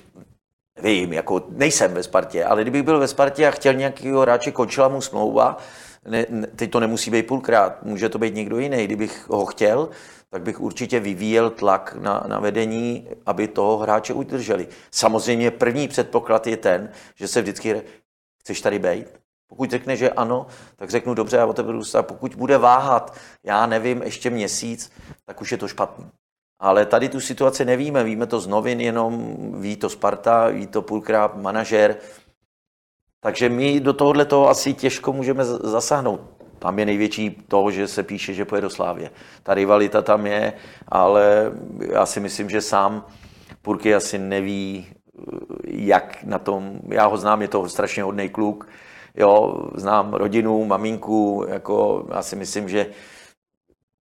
Vím, 0.82 1.12
jako 1.12 1.42
nejsem 1.50 1.94
ve 1.94 2.02
Spartě, 2.02 2.44
ale 2.44 2.62
kdybych 2.62 2.82
byl 2.82 2.98
ve 2.98 3.08
Spartě 3.08 3.48
a 3.48 3.50
chtěl 3.50 3.74
nějakého 3.74 4.20
hráče, 4.20 4.52
končila 4.52 4.88
mu 4.88 5.00
smlouva, 5.00 5.56
ne, 6.08 6.26
ne, 6.28 6.46
teď 6.46 6.70
to 6.70 6.80
nemusí 6.80 7.10
být 7.10 7.26
půlkrát, 7.26 7.82
může 7.82 8.08
to 8.08 8.18
být 8.18 8.34
někdo 8.34 8.58
jiný, 8.58 8.84
kdybych 8.84 9.28
ho 9.28 9.46
chtěl, 9.46 9.88
tak 10.30 10.42
bych 10.42 10.60
určitě 10.60 11.00
vyvíjel 11.00 11.50
tlak 11.50 11.96
na, 12.00 12.24
na 12.26 12.40
vedení, 12.40 13.08
aby 13.26 13.48
toho 13.48 13.78
hráče 13.78 14.14
udrželi. 14.14 14.68
Samozřejmě 14.90 15.50
první 15.50 15.88
předpoklad 15.88 16.46
je 16.46 16.56
ten, 16.56 16.90
že 17.14 17.28
se 17.28 17.42
vždycky 17.42 17.82
chceš 18.40 18.60
tady 18.60 18.78
být. 18.78 19.06
Pokud 19.48 19.70
řekne, 19.70 19.96
že 19.96 20.10
ano, 20.10 20.46
tak 20.76 20.90
řeknu 20.90 21.14
dobře, 21.14 21.36
já 21.36 21.46
otevřu 21.46 21.98
A 21.98 22.02
pokud 22.02 22.34
bude 22.34 22.58
váhat, 22.58 23.14
já 23.44 23.66
nevím, 23.66 24.02
ještě 24.02 24.30
měsíc, 24.30 24.92
tak 25.24 25.40
už 25.40 25.52
je 25.52 25.58
to 25.58 25.68
špatný. 25.68 26.10
Ale 26.60 26.86
tady 26.86 27.08
tu 27.08 27.20
situaci 27.20 27.64
nevíme, 27.64 28.04
víme 28.04 28.26
to 28.26 28.40
z 28.40 28.46
novin 28.46 28.80
jenom, 28.80 29.34
ví 29.60 29.76
to 29.76 29.88
Sparta, 29.88 30.48
ví 30.48 30.66
to 30.66 30.82
půlkrát 30.82 31.36
manažer. 31.36 31.96
Takže 33.20 33.48
my 33.48 33.80
do 33.80 33.92
tohohle 33.92 34.24
toho 34.24 34.48
asi 34.48 34.74
těžko 34.74 35.12
můžeme 35.12 35.44
zasáhnout. 35.44 36.20
Tam 36.58 36.78
je 36.78 36.86
největší 36.86 37.30
to, 37.48 37.70
že 37.70 37.88
se 37.88 38.02
píše, 38.02 38.34
že 38.34 38.44
pojede 38.44 38.62
do 38.62 38.70
Slávě. 38.70 39.10
Ta 39.42 39.54
rivalita 39.54 40.02
tam 40.02 40.26
je, 40.26 40.52
ale 40.88 41.52
já 41.92 42.06
si 42.06 42.20
myslím, 42.20 42.50
že 42.50 42.60
sám 42.60 43.04
Purky 43.62 43.94
asi 43.94 44.18
neví, 44.18 44.86
jak 45.66 46.24
na 46.24 46.38
tom, 46.38 46.80
já 46.88 47.06
ho 47.06 47.16
znám, 47.16 47.42
je 47.42 47.48
to 47.48 47.68
strašně 47.68 48.02
hodný 48.02 48.28
kluk, 48.28 48.68
jo, 49.14 49.64
znám 49.74 50.14
rodinu, 50.14 50.64
maminku, 50.64 51.44
jako 51.48 52.06
já 52.14 52.22
si 52.22 52.36
myslím, 52.36 52.68
že 52.68 52.86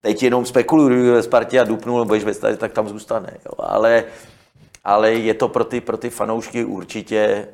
teď 0.01 0.23
jenom 0.23 0.45
spekuluju, 0.45 0.89
kdyby 0.89 1.11
ve 1.11 1.23
Spartě 1.23 1.59
a 1.59 1.63
dupnul, 1.63 2.05
budeš 2.05 2.23
ve 2.23 2.33
stadě, 2.33 2.57
tak 2.57 2.71
tam 2.71 2.89
zůstane, 2.89 3.37
jo, 3.45 3.51
ale, 3.57 4.03
ale 4.83 5.13
je 5.13 5.33
to 5.33 5.47
pro 5.47 5.63
ty, 5.63 5.81
pro 5.81 5.97
ty 5.97 6.09
fanoušky 6.09 6.65
určitě 6.65 7.47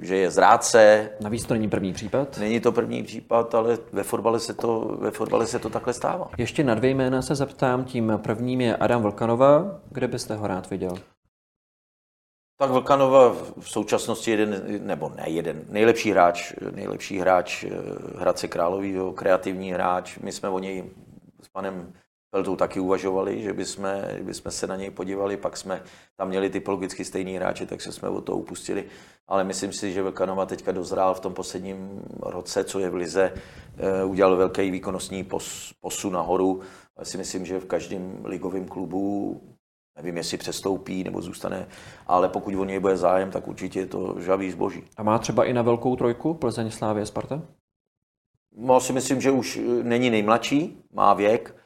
že 0.00 0.16
je 0.16 0.30
zrádce. 0.30 1.10
Navíc 1.20 1.44
to 1.44 1.54
není 1.54 1.68
první 1.70 1.92
případ? 1.92 2.38
Není 2.38 2.60
to 2.60 2.72
první 2.72 3.02
případ, 3.02 3.54
ale 3.54 3.78
ve 3.92 4.02
fotbale 4.02 4.40
se 4.40 4.54
to, 4.54 4.96
ve 5.00 5.10
fotbale 5.10 5.46
se 5.46 5.58
to 5.58 5.70
takhle 5.70 5.92
stává. 5.92 6.30
Ještě 6.38 6.64
na 6.64 6.74
dvě 6.74 6.90
jména 6.90 7.22
se 7.22 7.34
zeptám. 7.34 7.84
Tím 7.84 8.12
prvním 8.16 8.60
je 8.60 8.76
Adam 8.76 9.02
Vlkanova. 9.02 9.80
Kde 9.90 10.08
byste 10.08 10.34
ho 10.34 10.46
rád 10.46 10.70
viděl? 10.70 10.94
Tak 12.58 12.70
Vlkanova 12.70 13.28
v 13.60 13.70
současnosti 13.70 14.30
jeden, 14.30 14.62
nebo 14.86 15.12
ne 15.16 15.24
jeden, 15.26 15.62
nejlepší 15.68 16.10
hráč, 16.10 16.52
nejlepší 16.74 17.18
hráč 17.18 17.64
eh, 17.64 17.70
Hradce 18.18 18.48
Královýho, 18.48 19.12
kreativní 19.12 19.72
hráč. 19.72 20.18
My 20.18 20.32
jsme 20.32 20.48
o 20.48 20.58
něj 20.58 20.84
s 21.42 21.48
panem 21.48 21.92
Peltou 22.34 22.56
taky 22.56 22.80
uvažovali, 22.80 23.42
že 23.42 23.52
bychom, 23.52 23.86
že 24.16 24.22
bychom 24.22 24.52
se 24.52 24.66
na 24.66 24.76
něj 24.76 24.90
podívali, 24.90 25.36
pak 25.36 25.56
jsme 25.56 25.82
tam 26.16 26.28
měli 26.28 26.50
typologicky 26.50 27.04
stejný 27.04 27.36
hráče, 27.36 27.66
tak 27.66 27.80
se 27.80 27.92
jsme 27.92 28.08
o 28.08 28.20
to 28.20 28.36
upustili. 28.36 28.84
Ale 29.28 29.44
myslím 29.44 29.72
si, 29.72 29.92
že 29.92 30.02
Vlkanova 30.02 30.46
teďka 30.46 30.72
dozrál 30.72 31.14
v 31.14 31.20
tom 31.20 31.34
posledním 31.34 32.02
roce, 32.22 32.64
co 32.64 32.78
je 32.78 32.90
v 32.90 32.94
Lize, 32.94 33.32
eh, 33.76 34.04
udělal 34.04 34.36
velký 34.36 34.70
výkonnostní 34.70 35.28
posun 35.80 36.12
nahoru. 36.12 36.60
Já 36.98 37.04
si 37.04 37.18
myslím, 37.18 37.46
že 37.46 37.60
v 37.60 37.64
každém 37.64 38.20
ligovém 38.24 38.68
klubu 38.68 39.40
Nevím, 39.96 40.16
jestli 40.16 40.36
přestoupí 40.36 41.04
nebo 41.04 41.22
zůstane, 41.22 41.66
ale 42.06 42.28
pokud 42.28 42.54
o 42.54 42.64
něj 42.64 42.78
bude 42.78 42.96
zájem, 42.96 43.30
tak 43.30 43.48
určitě 43.48 43.80
je 43.80 43.86
to 43.86 44.16
žavý 44.20 44.50
zboží. 44.50 44.84
A 44.96 45.02
má 45.02 45.18
třeba 45.18 45.44
i 45.44 45.52
na 45.52 45.62
velkou 45.62 45.96
trojku 45.96 46.34
Plzeň, 46.34 46.70
Slávě, 46.70 47.06
Sparta? 47.06 47.42
No, 48.56 48.80
si 48.80 48.92
myslím, 48.92 49.20
že 49.20 49.30
už 49.30 49.60
není 49.82 50.10
nejmladší, 50.10 50.82
má 50.92 51.14
věk, 51.14 51.54
eh, 51.56 51.63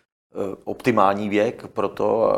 optimální 0.64 1.28
věk, 1.28 1.66
proto 1.66 2.32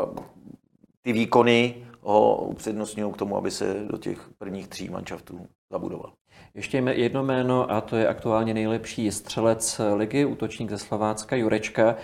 ty 1.03 1.13
výkony 1.13 1.87
ho 2.01 2.37
upřednostňují 2.37 3.13
k 3.13 3.17
tomu, 3.17 3.37
aby 3.37 3.51
se 3.51 3.75
do 3.75 3.99
těch 3.99 4.31
prvních 4.39 4.69
tří 4.69 4.89
manšaftů 4.89 5.47
zabudoval. 5.71 6.13
Ještě 6.55 6.79
jedno 6.79 7.25
jméno 7.25 7.71
a 7.71 7.81
to 7.81 7.97
je 7.97 8.09
aktuálně 8.09 8.55
nejlepší 8.55 9.13
střelec 9.13 9.81
ligy, 9.97 10.25
útočník 10.25 10.71
ze 10.71 10.79
Slovácka 10.79 11.37
Jurečka. 11.37 11.97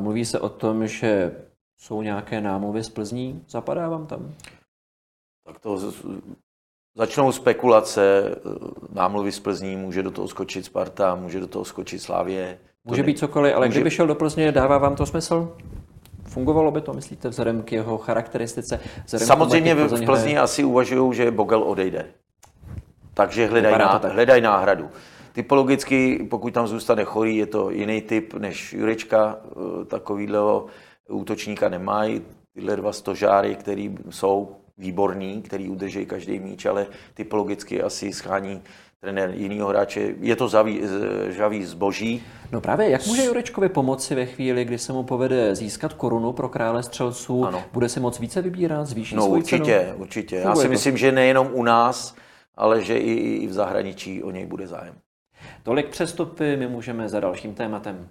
Mluví 0.00 0.24
se 0.24 0.40
o 0.40 0.48
tom, 0.48 0.86
že 0.86 1.36
jsou 1.80 2.02
nějaké 2.02 2.40
námluvy 2.40 2.84
z 2.84 2.88
Plzní? 2.88 3.44
Zapadá 3.48 3.88
vám 3.88 4.06
tam? 4.06 4.34
Tak 5.46 5.58
to 5.58 5.92
začnou 6.96 7.32
spekulace, 7.32 8.34
námluvy 8.92 9.32
z 9.32 9.40
Plzní, 9.40 9.76
může 9.76 10.02
do 10.02 10.10
toho 10.10 10.28
skočit 10.28 10.64
Sparta, 10.64 11.14
může 11.14 11.40
do 11.40 11.46
toho 11.46 11.64
skočit 11.64 12.02
Slávě. 12.02 12.58
Může 12.84 13.02
být 13.02 13.18
cokoliv, 13.18 13.56
ale 13.56 13.66
může... 13.66 13.78
kdyby 13.80 13.90
šel 13.90 14.06
do 14.06 14.14
Plzně, 14.14 14.52
dává 14.52 14.78
vám 14.78 14.96
to 14.96 15.06
smysl? 15.06 15.56
Fungovalo 16.24 16.70
by 16.70 16.80
to, 16.80 16.92
myslíte, 16.92 17.28
vzhledem 17.28 17.62
k 17.62 17.72
jeho 17.72 17.98
charakteristice? 17.98 18.80
Samozřejmě 19.06 19.74
v 19.74 19.88
Plzni 19.88 20.32
hraje? 20.32 20.38
asi 20.38 20.64
uvažují, 20.64 21.14
že 21.14 21.30
Bogel 21.30 21.62
odejde. 21.62 22.06
Takže 23.14 23.46
hledají, 23.46 23.78
ná, 23.78 23.98
tak. 23.98 24.12
hledaj 24.12 24.40
náhradu. 24.40 24.90
Typologicky, 25.32 26.26
pokud 26.30 26.54
tam 26.54 26.66
zůstane 26.66 27.04
chorý, 27.04 27.36
je 27.36 27.46
to 27.46 27.70
jiný 27.70 28.02
typ 28.02 28.34
než 28.34 28.72
Jurečka, 28.72 29.38
eh, 29.46 29.84
takovýhle 29.84 30.38
útočníka 31.08 31.68
nemají. 31.68 32.22
Tyhle 32.54 32.76
dva 32.76 32.92
stožáry, 32.92 33.54
který 33.54 33.94
jsou 34.10 34.56
výborní, 34.78 35.42
který 35.42 35.68
udrží 35.68 36.06
každý 36.06 36.38
míč, 36.38 36.66
ale 36.66 36.86
typologicky 37.14 37.82
asi 37.82 38.12
schání 38.12 38.62
trenér 39.04 39.30
jiného 39.34 39.68
hráče. 39.68 40.14
Je 40.20 40.36
to 40.36 40.48
zavý, 40.48 40.80
žavý 41.28 41.64
zboží. 41.64 42.22
No 42.52 42.60
právě, 42.60 42.90
jak 42.90 43.06
může 43.06 43.24
Jurečkovi 43.24 43.68
pomoci 43.68 44.14
ve 44.14 44.26
chvíli, 44.26 44.64
kdy 44.64 44.78
se 44.78 44.92
mu 44.92 45.02
povede 45.02 45.54
získat 45.54 45.92
korunu 45.92 46.32
pro 46.32 46.48
krále 46.48 46.82
střelců? 46.82 47.46
Ano. 47.46 47.64
Bude 47.72 47.88
si 47.88 48.00
moc 48.00 48.20
více 48.20 48.42
vybírat, 48.42 48.84
zvýší 48.84 49.16
no, 49.16 49.26
určitě, 49.26 49.86
cenu? 49.86 49.98
určitě. 49.98 50.36
Já 50.36 50.54
si 50.54 50.68
myslím, 50.68 50.96
že 50.96 51.12
nejenom 51.12 51.48
u 51.52 51.62
nás, 51.62 52.16
ale 52.56 52.82
že 52.82 52.98
i, 52.98 53.12
i 53.12 53.46
v 53.46 53.52
zahraničí 53.52 54.22
o 54.22 54.30
něj 54.30 54.46
bude 54.46 54.66
zájem. 54.66 54.94
Tolik 55.62 55.88
přestupy, 55.88 56.56
my 56.56 56.68
můžeme 56.68 57.08
za 57.08 57.20
dalším 57.20 57.54
tématem. 57.54 58.08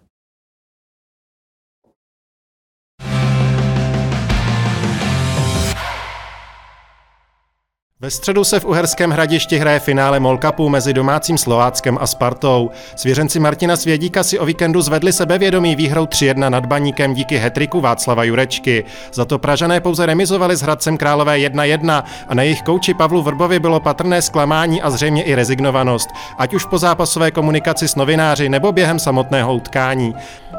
Ve 8.03 8.09
středu 8.09 8.43
se 8.43 8.59
v 8.59 8.65
Uherském 8.65 9.11
hradišti 9.11 9.57
hraje 9.57 9.79
finále 9.79 10.19
Molkapu 10.19 10.69
mezi 10.69 10.93
domácím 10.93 11.37
Slováckem 11.37 11.97
a 12.01 12.07
Spartou. 12.07 12.71
Svěřenci 12.95 13.39
Martina 13.39 13.75
Svědíka 13.75 14.23
si 14.23 14.39
o 14.39 14.45
víkendu 14.45 14.81
zvedli 14.81 15.13
sebevědomí 15.13 15.75
výhrou 15.75 16.05
3-1 16.05 16.49
nad 16.49 16.65
baníkem 16.65 17.13
díky 17.13 17.37
hetriku 17.37 17.81
Václava 17.81 18.23
Jurečky. 18.23 18.83
Za 19.13 19.25
to 19.25 19.39
Pražané 19.39 19.81
pouze 19.81 20.05
remizovali 20.05 20.55
s 20.55 20.61
Hradcem 20.61 20.97
Králové 20.97 21.37
1-1 21.37 22.03
a 22.27 22.33
na 22.33 22.43
jejich 22.43 22.61
kouči 22.61 22.93
Pavlu 22.93 23.21
Vrbovi 23.21 23.59
bylo 23.59 23.79
patrné 23.79 24.21
zklamání 24.21 24.81
a 24.81 24.89
zřejmě 24.89 25.23
i 25.23 25.35
rezignovanost, 25.35 26.09
ať 26.37 26.53
už 26.53 26.65
po 26.65 26.77
zápasové 26.77 27.31
komunikaci 27.31 27.87
s 27.87 27.95
novináři 27.95 28.49
nebo 28.49 28.71
během 28.71 28.99
samotného 28.99 29.55
utkání. 29.55 30.15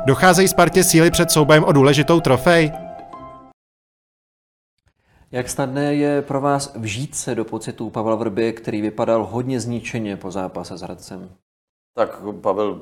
Docházejí 0.06 0.48
Spartě 0.48 0.84
síly 0.84 1.10
před 1.10 1.30
soubojem 1.30 1.64
o 1.64 1.72
důležitou 1.72 2.20
trofej? 2.20 2.83
Jak 5.34 5.48
snadné 5.48 5.94
je 5.94 6.22
pro 6.22 6.40
vás 6.40 6.76
vžít 6.76 7.14
se 7.14 7.34
do 7.34 7.44
pocitů 7.44 7.90
Pavla 7.90 8.14
Vrby, 8.14 8.52
který 8.52 8.80
vypadal 8.80 9.26
hodně 9.26 9.60
zničeně 9.60 10.16
po 10.16 10.30
zápase 10.30 10.76
s 10.76 10.80
Hradcem? 10.80 11.30
Tak 11.94 12.22
Pavel 12.40 12.80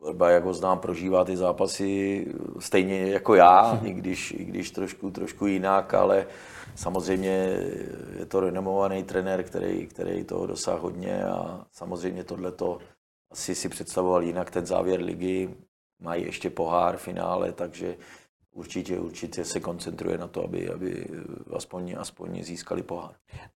Vrba, 0.00 0.30
jak 0.30 0.44
ho 0.44 0.54
znám, 0.54 0.78
prožívá 0.78 1.24
ty 1.24 1.36
zápasy 1.36 2.26
stejně 2.58 3.06
jako 3.06 3.34
já, 3.34 3.80
i 3.84 3.92
když, 3.92 4.34
i 4.38 4.44
když 4.44 4.70
trošku, 4.70 5.10
trošku 5.10 5.46
jinak, 5.46 5.94
ale 5.94 6.26
samozřejmě 6.74 7.58
je 8.18 8.26
to 8.28 8.40
renomovaný 8.40 9.02
trenér, 9.02 9.42
který, 9.42 9.86
který 9.86 10.24
toho 10.24 10.46
dosáhl 10.46 10.80
hodně 10.80 11.24
a 11.24 11.66
samozřejmě 11.72 12.24
tohleto 12.24 12.78
asi 13.30 13.54
si 13.54 13.68
představoval 13.68 14.22
jinak 14.22 14.50
ten 14.50 14.66
závěr 14.66 15.00
ligy. 15.00 15.48
Mají 16.00 16.24
ještě 16.24 16.50
pohár 16.50 16.96
finále, 16.96 17.52
takže 17.52 17.96
určitě, 18.52 19.00
určitě 19.00 19.44
se 19.44 19.60
koncentruje 19.60 20.18
na 20.18 20.28
to, 20.28 20.44
aby, 20.44 20.68
aby 20.68 21.06
aspoň, 21.56 21.94
aspoň 21.98 22.42
získali 22.42 22.82
pohár. 22.82 23.10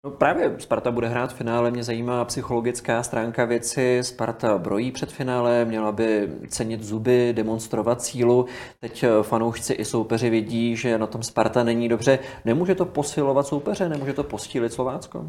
No 0.03 0.11
právě 0.11 0.55
Sparta 0.59 0.91
bude 0.91 1.07
hrát 1.07 1.33
v 1.33 1.35
finále, 1.35 1.71
mě 1.71 1.83
zajímá 1.83 2.25
psychologická 2.25 3.03
stránka 3.03 3.45
věci. 3.45 3.99
Sparta 4.01 4.57
brojí 4.57 4.91
před 4.91 5.11
finále, 5.11 5.65
měla 5.65 5.91
by 5.91 6.29
cenit 6.47 6.83
zuby, 6.83 7.33
demonstrovat 7.33 8.01
sílu. 8.01 8.45
Teď 8.79 9.03
eh, 9.03 9.09
fanoušci 9.23 9.73
i 9.73 9.85
soupeři 9.85 10.29
vidí, 10.29 10.75
že 10.75 10.97
na 10.97 11.07
tom 11.07 11.23
Sparta 11.23 11.63
není 11.63 11.89
dobře. 11.89 12.19
Nemůže 12.45 12.75
to 12.75 12.85
posilovat 12.85 13.47
soupeře, 13.47 13.89
nemůže 13.89 14.13
to 14.13 14.23
postílit 14.23 14.73
Slovácko? 14.73 15.25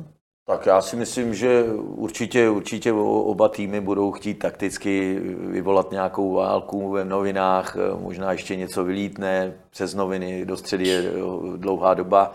Tak 0.48 0.66
já 0.66 0.82
si 0.82 0.96
myslím, 0.96 1.34
že 1.34 1.64
určitě, 1.74 2.50
určitě 2.50 2.92
oba 2.92 3.48
týmy 3.48 3.80
budou 3.80 4.12
chtít 4.12 4.34
takticky 4.34 5.20
vyvolat 5.38 5.90
nějakou 5.90 6.32
válku 6.32 6.90
ve 6.90 7.04
novinách, 7.04 7.76
možná 8.00 8.32
ještě 8.32 8.56
něco 8.56 8.84
vylítne 8.84 9.54
přes 9.70 9.94
noviny, 9.94 10.44
do 10.44 10.56
středy 10.56 10.88
je 10.88 11.12
dlouhá 11.56 11.94
doba. 11.94 12.34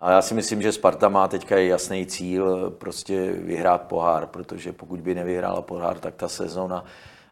A 0.00 0.10
já 0.10 0.22
si 0.22 0.34
myslím, 0.34 0.62
že 0.62 0.72
Sparta 0.72 1.08
má 1.08 1.28
teďka 1.28 1.58
jasný 1.58 2.06
cíl 2.06 2.70
prostě 2.70 3.32
vyhrát 3.32 3.82
pohár, 3.82 4.26
protože 4.26 4.72
pokud 4.72 5.00
by 5.00 5.14
nevyhrála 5.14 5.62
pohár, 5.62 5.98
tak 5.98 6.14
ta 6.14 6.28
sezóna 6.28 6.84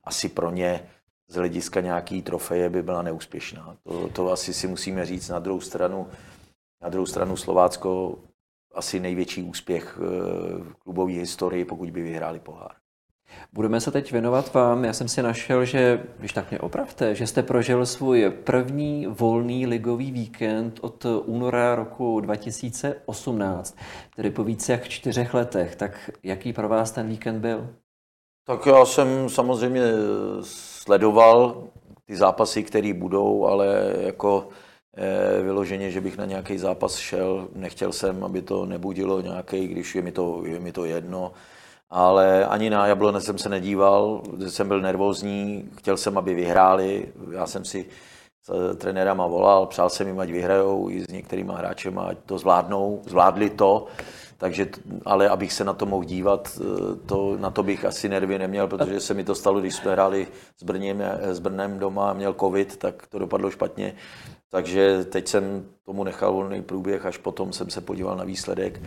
asi 0.05 0.29
pro 0.29 0.51
ně 0.51 0.89
z 1.29 1.35
hlediska 1.35 1.81
nějaký 1.81 2.23
trofeje 2.23 2.69
by 2.69 2.83
byla 2.83 3.03
neúspěšná. 3.03 3.77
To, 3.85 4.09
to 4.09 4.33
asi 4.33 4.55
si 4.55 4.69
musíme 4.69 5.07
říct 5.07 5.29
na 5.29 5.39
druhou 5.39 5.61
stranu. 5.61 6.07
Na 6.83 6.89
druhou 6.89 7.07
stranu 7.07 7.37
Slovácko 7.37 8.19
asi 8.75 9.01
největší 9.01 9.43
úspěch 9.43 9.99
eh, 9.99 10.07
v 10.63 10.75
klubové 10.75 11.13
historii, 11.13 11.65
pokud 11.65 11.91
by 11.91 12.03
vyhráli 12.03 12.41
pohár. 12.41 12.71
Budeme 13.53 13.81
se 13.81 13.91
teď 13.91 14.13
věnovat 14.13 14.55
vám. 14.55 14.85
Já 14.85 14.93
jsem 14.93 15.09
si 15.09 15.23
našel, 15.23 15.65
že, 15.65 16.03
když 16.19 16.33
tak 16.33 16.51
mě 16.51 16.61
opravte, 16.61 17.15
že 17.15 17.27
jste 17.27 17.43
prožil 17.43 17.87
svůj 17.87 18.31
první 18.45 19.07
volný 19.07 19.67
ligový 19.67 20.11
víkend 20.11 20.79
od 20.81 21.07
února 21.25 21.75
roku 21.75 22.21
2018, 22.21 23.77
tedy 24.17 24.31
po 24.31 24.45
více 24.45 24.73
jak 24.73 24.89
čtyřech 24.89 25.35
letech. 25.35 25.77
Tak 25.77 26.11
jaký 26.23 26.53
pro 26.53 26.69
vás 26.69 26.91
ten 26.91 27.09
víkend 27.09 27.41
byl? 27.41 27.69
Tak 28.45 28.67
já 28.67 28.85
jsem 28.85 29.29
samozřejmě 29.29 29.83
sledoval 30.43 31.65
ty 32.05 32.17
zápasy, 32.17 32.63
které 32.63 32.95
budou, 32.95 33.47
ale 33.47 33.95
jako 34.01 34.49
vyloženě, 35.43 35.91
že 35.91 36.01
bych 36.01 36.19
na 36.19 36.25
nějaký 36.25 36.59
zápas 36.59 36.97
šel. 36.97 37.49
Nechtěl 37.55 37.93
jsem, 37.93 38.25
aby 38.25 38.43
to 38.43 38.67
nebudilo 38.67 39.21
nějaký, 39.21 39.69
když 39.69 39.95
je 39.95 40.03
mi 40.03 40.13
to, 40.13 40.43
je 40.47 40.61
mi 40.61 40.73
to 40.73 40.85
jedno. 40.85 41.33
Ale 41.91 42.47
ani 42.47 42.71
na 42.71 42.87
Jablonec 42.87 43.25
jsem 43.25 43.39
se 43.39 43.49
nedíval, 43.49 44.23
jsem 44.49 44.69
byl 44.69 44.81
nervózní, 44.81 45.71
chtěl 45.79 45.97
jsem, 45.97 46.19
aby 46.19 46.35
vyhráli. 46.35 47.09
Já 47.31 47.47
jsem 47.47 47.65
si 47.65 47.87
s 48.43 48.77
trenérama 48.77 49.27
volal, 49.27 49.67
přál 49.67 49.91
jsem 49.91 50.07
jim, 50.07 50.21
ať 50.21 50.31
vyhrajou 50.31 50.91
i 50.91 51.01
s 51.01 51.09
některýma 51.09 51.57
hráčem, 51.57 51.99
ať 51.99 52.19
to 52.27 52.39
zvládnou, 52.39 53.03
zvládli 53.07 53.51
to. 53.51 53.87
Takže, 54.39 54.69
ale 55.05 55.29
abych 55.29 55.53
se 55.53 55.65
na 55.65 55.73
to 55.73 55.87
mohl 55.87 56.05
dívat, 56.05 56.59
eh, 56.61 56.97
to, 57.07 57.37
na 57.37 57.51
to 57.51 57.63
bych 57.63 57.85
asi 57.85 58.09
nervy 58.09 58.39
neměl, 58.39 58.69
protože 58.69 59.01
se 59.01 59.15
mi 59.15 59.25
to 59.25 59.35
stalo, 59.35 59.61
když 59.61 59.75
jsme 59.75 59.93
hráli 59.93 60.27
s, 60.57 60.63
Brněm, 60.63 61.03
s 61.21 61.39
Brnem 61.39 61.79
doma 61.79 62.11
a 62.11 62.13
měl 62.13 62.35
covid, 62.41 62.77
tak 62.77 63.07
to 63.07 63.19
dopadlo 63.19 63.51
špatně. 63.51 63.95
Takže 64.51 65.05
teď 65.05 65.29
jsem 65.29 65.65
tomu 65.85 66.05
nechal 66.05 66.33
volný 66.33 66.63
průběh, 66.63 67.07
až 67.07 67.19
potom 67.19 67.53
jsem 67.53 67.71
se 67.71 67.81
podíval 67.81 68.17
na 68.17 68.25
výsledek 68.25 68.81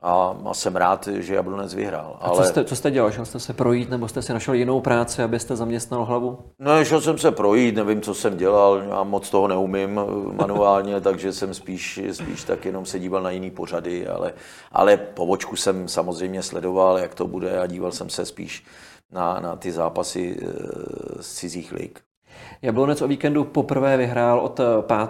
a, 0.00 0.36
a 0.44 0.54
jsem 0.54 0.76
rád, 0.76 1.08
že 1.08 1.34
Jablonec 1.34 1.74
vyhrál. 1.74 2.18
A 2.20 2.30
co, 2.30 2.44
jste, 2.44 2.64
co 2.64 2.76
jste 2.76 2.90
dělal? 2.90 3.10
Šel 3.10 3.24
jste 3.24 3.40
se 3.40 3.52
projít 3.52 3.90
nebo 3.90 4.08
jste 4.08 4.22
si 4.22 4.32
našel 4.32 4.54
jinou 4.54 4.80
práci, 4.80 5.22
abyste 5.22 5.56
zaměstnal 5.56 6.04
hlavu? 6.04 6.38
No, 6.58 6.84
šel 6.84 7.00
jsem 7.00 7.18
se 7.18 7.30
projít, 7.30 7.74
nevím, 7.74 8.00
co 8.00 8.14
jsem 8.14 8.36
dělal, 8.36 8.78
já 8.78 9.02
moc 9.02 9.30
toho 9.30 9.48
neumím 9.48 10.00
eh, 10.00 10.32
manuálně, 10.32 11.00
takže 11.00 11.32
jsem 11.32 11.54
spíš, 11.54 12.00
spíš 12.12 12.44
tak 12.44 12.64
jenom 12.64 12.86
se 12.86 12.98
díval 12.98 13.22
na 13.22 13.30
jiný 13.30 13.50
pořady, 13.50 14.06
ale, 14.06 14.34
ale 14.72 14.96
po 14.96 15.26
očku 15.26 15.56
jsem 15.56 15.88
samozřejmě 15.88 16.42
sledoval, 16.42 16.98
jak 16.98 17.14
to 17.14 17.26
bude 17.26 17.60
a 17.60 17.66
díval 17.66 17.92
jsem 17.92 18.10
se 18.10 18.26
spíš 18.26 18.64
na, 19.12 19.40
na 19.40 19.56
ty 19.56 19.72
zápasy 19.72 20.36
eh, 20.42 21.22
z 21.22 21.34
cizích 21.34 21.72
lig. 21.72 22.00
Jablonec 22.62 23.02
o 23.02 23.08
víkendu 23.08 23.44
poprvé 23.44 23.96
vyhrál 23.96 24.40
od 24.40 24.60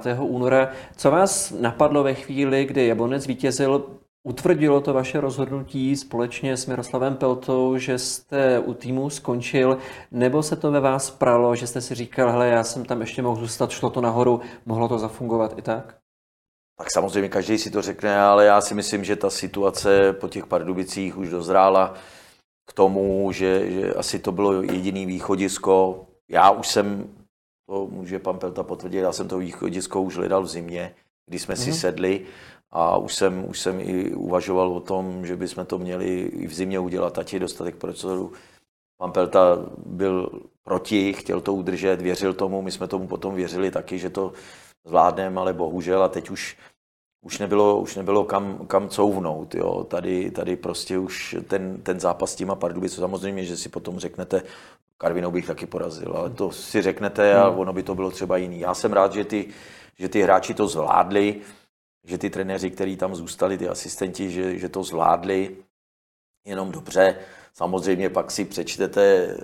5. 0.03 0.19
února. 0.21 0.71
Co 0.97 1.11
vás 1.11 1.51
napadlo 1.61 2.03
ve 2.03 2.15
chvíli, 2.15 2.65
kdy 2.65 2.87
Jablonec 2.87 3.27
vítězil? 3.27 3.87
Utvrdilo 4.23 4.81
to 4.81 4.93
vaše 4.93 5.21
rozhodnutí 5.21 5.97
společně 5.97 6.57
s 6.57 6.67
Miroslavem 6.67 7.17
Peltou, 7.17 7.77
že 7.77 7.99
jste 7.99 8.59
u 8.59 8.75
týmu 8.75 9.11
skončil, 9.11 9.79
nebo 10.11 10.43
se 10.43 10.57
to 10.57 10.71
ve 10.71 10.81
vás 10.81 11.11
pralo, 11.11 11.55
že 11.55 11.67
jste 11.67 11.81
si 11.81 11.95
říkal, 11.95 12.31
hele, 12.31 12.49
já 12.49 12.65
jsem 12.65 12.85
tam 12.85 13.01
ještě 13.01 13.23
mohl 13.23 13.41
zůstat, 13.41 13.71
šlo 13.71 13.91
to 13.91 14.01
nahoru, 14.01 14.41
mohlo 14.67 14.89
to 14.89 14.99
zafungovat 14.99 15.59
i 15.59 15.63
tak? 15.63 15.97
Tak 16.79 16.91
samozřejmě 16.91 17.29
každý 17.29 17.59
si 17.59 17.71
to 17.71 17.83
řekne, 17.83 18.21
ale 18.21 18.45
já 18.45 18.61
si 18.61 18.75
myslím, 18.75 19.05
že 19.05 19.17
ta 19.17 19.31
situace 19.31 20.13
po 20.13 20.29
těch 20.29 20.47
Pardubicích 20.47 21.19
už 21.19 21.29
dozrála 21.31 21.95
k 22.71 22.73
tomu, 22.73 23.33
že, 23.33 23.71
že 23.71 23.95
asi 23.95 24.19
to 24.19 24.33
bylo 24.33 24.63
jediný 24.63 25.07
východisko. 25.07 26.07
Já 26.31 26.51
už 26.51 26.69
jsem, 26.69 27.15
to 27.67 27.87
může 27.87 28.19
pan 28.19 28.39
Pelta 28.39 28.63
potvrdit, 28.63 28.99
já 28.99 29.13
jsem 29.13 29.29
to 29.29 29.39
východisko 29.39 30.03
už 30.03 30.17
hledal 30.17 30.43
v 30.43 30.49
zimě, 30.49 30.95
kdy 31.27 31.39
jsme 31.39 31.55
mm-hmm. 31.55 31.65
si 31.65 31.71
mhm. 31.71 31.79
sedli 31.79 32.27
a 32.71 32.97
už 32.97 33.15
jsem, 33.15 33.49
už 33.49 33.61
jsem 33.61 33.81
i 33.81 34.15
uvažoval 34.15 34.73
o 34.73 34.81
tom, 34.81 35.27
že 35.27 35.37
bychom 35.37 35.67
to 35.67 35.79
měli 35.79 36.21
i 36.21 36.47
v 36.47 36.55
zimě 36.55 36.79
udělat, 36.79 37.19
ať 37.19 37.33
je 37.33 37.41
dostatek 37.41 37.77
procesoru. 37.77 38.33
Pan 39.01 39.13
Pelta 39.13 39.59
byl 39.87 40.43
proti, 40.63 41.13
chtěl 41.13 41.41
to 41.41 41.55
udržet, 41.55 42.01
věřil 42.01 42.35
tomu, 42.35 42.63
my 42.63 42.71
jsme 42.71 42.89
tomu 42.89 43.07
potom 43.07 43.35
věřili 43.35 43.71
taky, 43.71 43.99
že 43.99 44.11
to 44.11 44.33
zvládneme, 44.87 45.41
ale 45.41 45.53
bohužel 45.53 46.03
a 46.03 46.09
teď 46.09 46.31
už, 46.31 46.57
už 47.25 47.39
nebylo, 47.39 47.81
už 47.81 47.97
nebylo 47.97 48.25
kam, 48.25 48.67
kam 48.67 48.89
couvnout. 48.89 49.55
Jo. 49.55 49.85
Tady, 49.85 50.31
tady 50.31 50.57
prostě 50.57 50.99
už 50.99 51.37
ten, 51.49 51.83
ten 51.83 52.01
zápas 52.01 52.33
s 52.33 52.37
těma 52.37 52.55
Pardubicou, 52.55 53.01
samozřejmě, 53.01 53.45
že 53.45 53.57
si 53.57 53.69
potom 53.69 53.99
řeknete, 53.99 54.43
Karvinou 54.99 55.31
bych 55.31 55.47
taky 55.47 55.67
porazil, 55.67 56.13
ale 56.17 56.31
to 56.31 56.51
si 56.51 56.83
řeknete 56.83 57.35
a 57.35 57.49
hmm. 57.49 57.59
ono 57.59 57.73
by 57.73 57.83
to 57.83 57.95
bylo 57.95 58.11
třeba 58.11 58.37
jiný. 58.37 58.61
Já 58.61 58.75
jsem 58.75 58.93
rád, 58.93 59.13
že 59.13 59.25
ty, 59.25 59.49
že 59.99 60.09
ty 60.09 60.23
hráči 60.23 60.55
to 60.55 60.69
zvládli, 60.69 61.41
že 62.05 62.19
ty 62.19 62.31
trenéři, 62.31 62.71
kteří 62.71 62.97
tam 62.97 63.15
zůstali, 63.15 63.59
ty 63.59 63.69
asistenti, 63.69 64.31
že, 64.31 64.59
že 64.59 64.69
to 64.69 64.83
zvládli 64.83 65.57
jenom 66.45 66.73
dobře. 66.73 67.17
Samozřejmě 67.55 68.11
pak 68.11 68.31
si 68.31 68.45
přečtete 68.45 69.37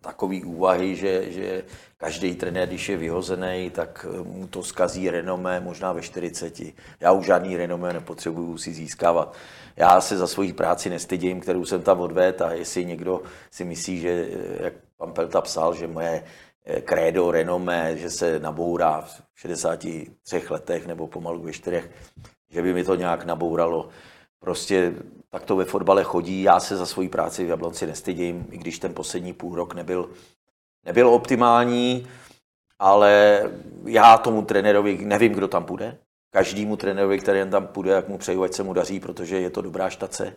takové 0.00 0.40
úvahy, 0.44 0.96
že, 0.96 1.32
že 1.32 1.64
každý 1.96 2.34
trenér, 2.34 2.68
když 2.68 2.88
je 2.88 2.96
vyhozený, 2.96 3.70
tak 3.70 4.06
mu 4.22 4.46
to 4.46 4.62
skazí 4.62 5.10
renomé 5.10 5.60
možná 5.60 5.92
ve 5.92 6.02
40. 6.02 6.60
Já 7.00 7.12
už 7.12 7.26
žádný 7.26 7.56
renomé 7.56 7.92
nepotřebuju 7.92 8.58
si 8.58 8.72
získávat. 8.72 9.34
Já 9.76 10.00
se 10.00 10.16
za 10.16 10.26
svoji 10.26 10.52
práci 10.52 10.90
nestydím, 10.90 11.40
kterou 11.40 11.64
jsem 11.64 11.82
tam 11.82 12.00
odvedl 12.00 12.44
a 12.44 12.52
jestli 12.52 12.84
někdo 12.84 13.22
si 13.50 13.64
myslí, 13.64 14.00
že, 14.00 14.28
jak 14.60 14.72
pan 15.00 15.12
Pelta 15.12 15.40
psal, 15.40 15.74
že 15.74 15.86
moje 15.86 16.24
krédo, 16.84 17.30
renomé, 17.30 17.96
že 17.96 18.10
se 18.10 18.40
nabourá 18.40 19.00
v 19.00 19.22
63 19.34 20.06
letech 20.50 20.86
nebo 20.86 21.06
pomalu 21.06 21.42
ve 21.42 21.52
čtyřech, 21.52 21.90
že 22.50 22.62
by 22.62 22.74
mi 22.74 22.84
to 22.84 22.94
nějak 22.94 23.24
nabouralo. 23.24 23.88
Prostě 24.38 24.92
tak 25.28 25.42
to 25.42 25.56
ve 25.56 25.64
fotbale 25.64 26.04
chodí. 26.04 26.42
Já 26.42 26.60
se 26.60 26.76
za 26.76 26.86
svoji 26.86 27.08
práci 27.08 27.44
v 27.44 27.48
Jablonci 27.48 27.86
nestydím, 27.86 28.46
i 28.50 28.58
když 28.58 28.78
ten 28.78 28.94
poslední 28.94 29.32
půl 29.32 29.54
rok 29.54 29.74
nebyl, 29.74 30.10
nebyl 30.84 31.08
optimální, 31.08 32.06
ale 32.78 33.42
já 33.84 34.18
tomu 34.18 34.42
trenérovi 34.42 34.98
nevím, 34.98 35.32
kdo 35.32 35.48
tam 35.48 35.64
půjde. 35.64 35.98
Každému 36.30 36.76
trenérovi, 36.76 37.18
který 37.18 37.50
tam 37.50 37.66
půjde, 37.66 37.90
jak 37.90 38.08
mu 38.08 38.18
přeju, 38.18 38.42
ať 38.42 38.52
se 38.52 38.62
mu 38.62 38.72
daří, 38.72 39.00
protože 39.00 39.40
je 39.40 39.50
to 39.50 39.62
dobrá 39.62 39.90
štace, 39.90 40.34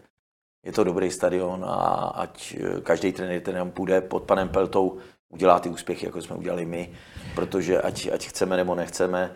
je 0.63 0.71
to 0.71 0.84
dobrý 0.84 1.12
stadion 1.12 1.65
a 1.67 1.76
ať 2.15 2.56
každý 2.84 3.12
trenér, 3.12 3.41
který 3.41 3.58
tam 3.58 3.71
půjde 3.71 4.02
pod 4.02 4.23
panem 4.23 4.49
Peltou, 4.49 4.97
udělá 5.30 5.60
ty 5.60 5.69
úspěchy, 5.69 6.06
jako 6.06 6.21
jsme 6.21 6.36
udělali 6.36 6.65
my, 6.65 6.93
protože 7.36 7.82
ať, 7.82 8.10
ať 8.13 8.28
chceme 8.28 8.58
nebo 8.58 8.76
nechceme, 8.76 9.34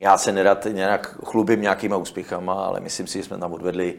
já 0.00 0.18
se 0.18 0.32
nerad 0.32 0.66
nějak 0.72 1.06
chlubím 1.24 1.62
nějakýma 1.62 1.96
úspěchama, 1.96 2.64
ale 2.64 2.80
myslím 2.80 3.06
si, 3.06 3.18
že 3.18 3.24
jsme 3.24 3.38
tam 3.38 3.52
odvedli 3.52 3.98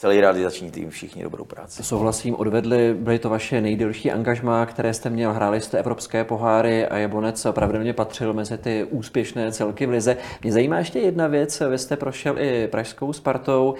celý 0.00 0.20
realizační 0.20 0.70
tým, 0.70 0.90
všichni 0.90 1.22
dobrou 1.22 1.44
práci. 1.44 1.82
Souhlasím, 1.82 2.34
odvedli, 2.34 2.94
byly 2.94 3.18
to 3.18 3.28
vaše 3.28 3.60
nejdelší 3.60 4.10
angažmá, 4.10 4.66
které 4.66 4.94
jste 4.94 5.10
měl, 5.10 5.32
hráli 5.32 5.60
jste 5.60 5.78
evropské 5.78 6.24
poháry 6.24 6.86
a 6.86 6.96
Jablonec 6.96 7.46
pravděpodobně 7.50 7.92
patřil 7.92 8.32
mezi 8.32 8.58
ty 8.58 8.86
úspěšné 8.90 9.52
celky 9.52 9.86
v 9.86 9.90
lize. 9.90 10.16
Mě 10.42 10.52
zajímá 10.52 10.78
ještě 10.78 10.98
jedna 10.98 11.26
věc, 11.26 11.62
vy 11.70 11.78
jste 11.78 11.96
prošel 11.96 12.38
i 12.38 12.68
pražskou 12.68 13.12
Spartou, 13.12 13.74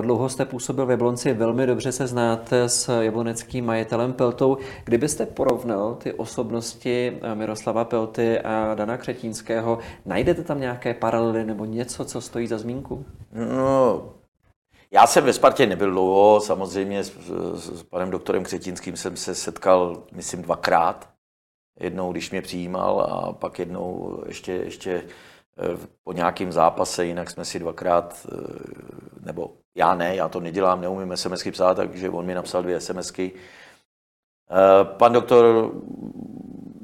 dlouho 0.00 0.28
jste 0.28 0.44
působil 0.44 0.86
v 0.86 0.90
Jablonci, 0.90 1.32
velmi 1.32 1.66
dobře 1.66 1.92
se 1.92 2.06
znáte 2.06 2.68
s 2.68 3.00
jabloneckým 3.00 3.66
majitelem 3.66 4.12
Peltou. 4.12 4.56
Kdybyste 4.84 5.26
porovnal 5.26 5.94
ty 5.94 6.12
osobnosti 6.12 7.18
Miroslava 7.34 7.84
Pelty 7.84 8.40
a 8.40 8.74
Dana 8.74 8.96
Křetínského, 8.96 9.78
najdete 10.06 10.42
tam 10.42 10.60
nějaké 10.60 10.94
paralely 10.94 11.44
nebo 11.44 11.64
něco, 11.64 12.04
co 12.04 12.20
stojí 12.20 12.46
za 12.46 12.58
zmínku? 12.58 13.04
No, 13.32 14.02
já 14.92 15.06
jsem 15.06 15.24
ve 15.24 15.32
Spartě 15.32 15.66
nebyl 15.66 15.90
dlouho, 15.90 16.40
samozřejmě 16.40 17.04
s, 17.04 17.12
s 17.54 17.82
panem 17.82 18.10
doktorem 18.10 18.44
Křetinským 18.44 18.96
jsem 18.96 19.16
se 19.16 19.34
setkal, 19.34 20.02
myslím, 20.12 20.42
dvakrát. 20.42 21.10
Jednou, 21.80 22.12
když 22.12 22.30
mě 22.30 22.42
přijímal 22.42 23.00
a 23.00 23.32
pak 23.32 23.58
jednou 23.58 24.18
ještě, 24.26 24.52
ještě 24.52 24.92
eh, 24.92 25.86
po 26.04 26.12
nějakém 26.12 26.52
zápase, 26.52 27.06
jinak 27.06 27.30
jsme 27.30 27.44
si 27.44 27.58
dvakrát, 27.58 28.26
eh, 28.32 28.36
nebo 29.20 29.52
já 29.74 29.94
ne, 29.94 30.16
já 30.16 30.28
to 30.28 30.40
nedělám, 30.40 30.80
neumím 30.80 31.16
SMSky 31.16 31.50
psát, 31.50 31.74
takže 31.74 32.10
on 32.10 32.26
mi 32.26 32.34
napsal 32.34 32.62
dvě 32.62 32.80
SMSky. 32.80 33.32
Eh, 34.50 34.84
pan 34.84 35.12
doktor, 35.12 35.72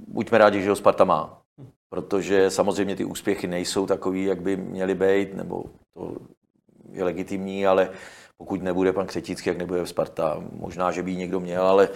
buďme 0.09 0.38
rádi, 0.38 0.62
že 0.62 0.71
ho 0.71 0.77
Sparta 0.77 1.05
má, 1.05 1.42
protože 1.88 2.51
samozřejmě 2.51 2.97
ty 2.97 3.05
úspěchy 3.05 3.47
nejsou 3.47 3.87
takový, 3.87 4.25
jak 4.25 4.40
by 4.40 4.57
měly 4.57 4.95
být, 4.95 5.35
nebo 5.35 5.64
to 5.95 6.16
je 6.96 7.04
legitimní, 7.04 7.66
ale 7.66 7.90
pokud 8.38 8.62
nebude 8.62 8.92
pan 8.92 9.06
Křetinský, 9.06 9.48
jak 9.48 9.59
nebude 9.59 9.82
v 9.82 9.88
Sparta. 9.88 10.37
Možná, 10.52 10.90
že 10.90 11.02
by 11.02 11.11
ji 11.11 11.16
někdo 11.16 11.40
měl, 11.40 11.66
ale 11.66 11.88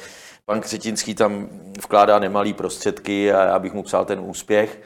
pan 0.44 0.60
Křetinský 0.60 1.14
tam 1.14 1.48
vkládá 1.82 2.18
nemalý 2.18 2.52
prostředky 2.52 3.32
a 3.32 3.44
já 3.44 3.58
bych 3.58 3.72
mu 3.72 3.82
psal 3.82 4.04
ten 4.04 4.20
úspěch. 4.20 4.80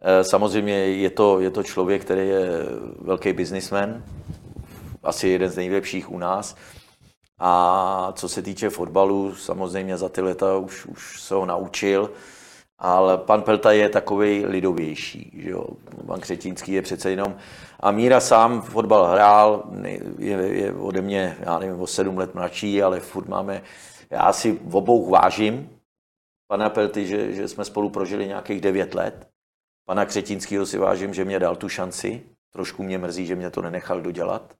Eh, 0.00 0.24
samozřejmě 0.24 0.74
je 0.74 1.10
to, 1.10 1.40
je 1.40 1.50
to 1.50 1.62
člověk, 1.62 2.04
který 2.04 2.28
je 2.28 2.48
velký 3.00 3.32
biznismen, 3.32 4.04
asi 5.02 5.28
jeden 5.28 5.50
z 5.50 5.56
nejlepších 5.56 6.10
u 6.10 6.18
nás. 6.18 6.56
A 7.38 8.12
co 8.16 8.28
se 8.28 8.42
týče 8.42 8.70
fotbalu, 8.70 9.34
samozřejmě 9.34 9.96
za 9.96 10.08
ty 10.08 10.20
leta 10.20 10.56
už, 10.56 10.86
už 10.86 11.22
se 11.22 11.34
ho 11.34 11.46
naučil, 11.46 12.10
ale 12.78 13.18
pan 13.18 13.42
Pelta 13.42 13.72
je 13.72 13.88
takový 13.88 14.46
lidovější. 14.46 15.30
Že 15.34 15.50
jo? 15.50 15.64
Pan 16.06 16.20
Křetínský 16.20 16.72
je 16.72 16.82
přece 16.82 17.10
jenom 17.10 17.36
a 17.80 17.90
Míra 17.90 18.20
sám 18.20 18.62
fotbal 18.62 19.06
hrál, 19.06 19.70
je, 20.18 20.36
je 20.36 20.72
ode 20.72 21.02
mě, 21.02 21.36
já 21.40 21.58
nevím, 21.58 21.80
o 21.80 21.86
sedm 21.86 22.18
let 22.18 22.34
mladší, 22.34 22.82
ale 22.82 23.00
furt 23.00 23.28
máme, 23.28 23.62
já 24.10 24.32
si 24.32 24.52
v 24.52 24.76
obou 24.76 25.10
vážím 25.10 25.70
pana 26.50 26.70
Pelty, 26.70 27.06
že, 27.06 27.32
že 27.32 27.48
jsme 27.48 27.64
spolu 27.64 27.90
prožili 27.90 28.26
nějakých 28.26 28.60
devět 28.60 28.94
let. 28.94 29.28
Pana 29.84 30.06
Křetínského 30.06 30.66
si 30.66 30.78
vážím, 30.78 31.14
že 31.14 31.24
mě 31.24 31.38
dal 31.38 31.56
tu 31.56 31.68
šanci. 31.68 32.22
Trošku 32.52 32.82
mě 32.82 32.98
mrzí, 32.98 33.26
že 33.26 33.34
mě 33.34 33.50
to 33.50 33.62
nenechal 33.62 34.00
dodělat, 34.00 34.54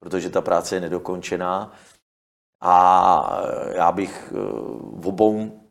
protože 0.00 0.30
ta 0.30 0.40
práce 0.40 0.76
je 0.76 0.80
nedokončená. 0.80 1.72
A 2.60 3.42
já 3.74 3.92
bych 3.92 4.32
eh, 4.32 4.38
v 4.80 5.08
obou 5.08 5.61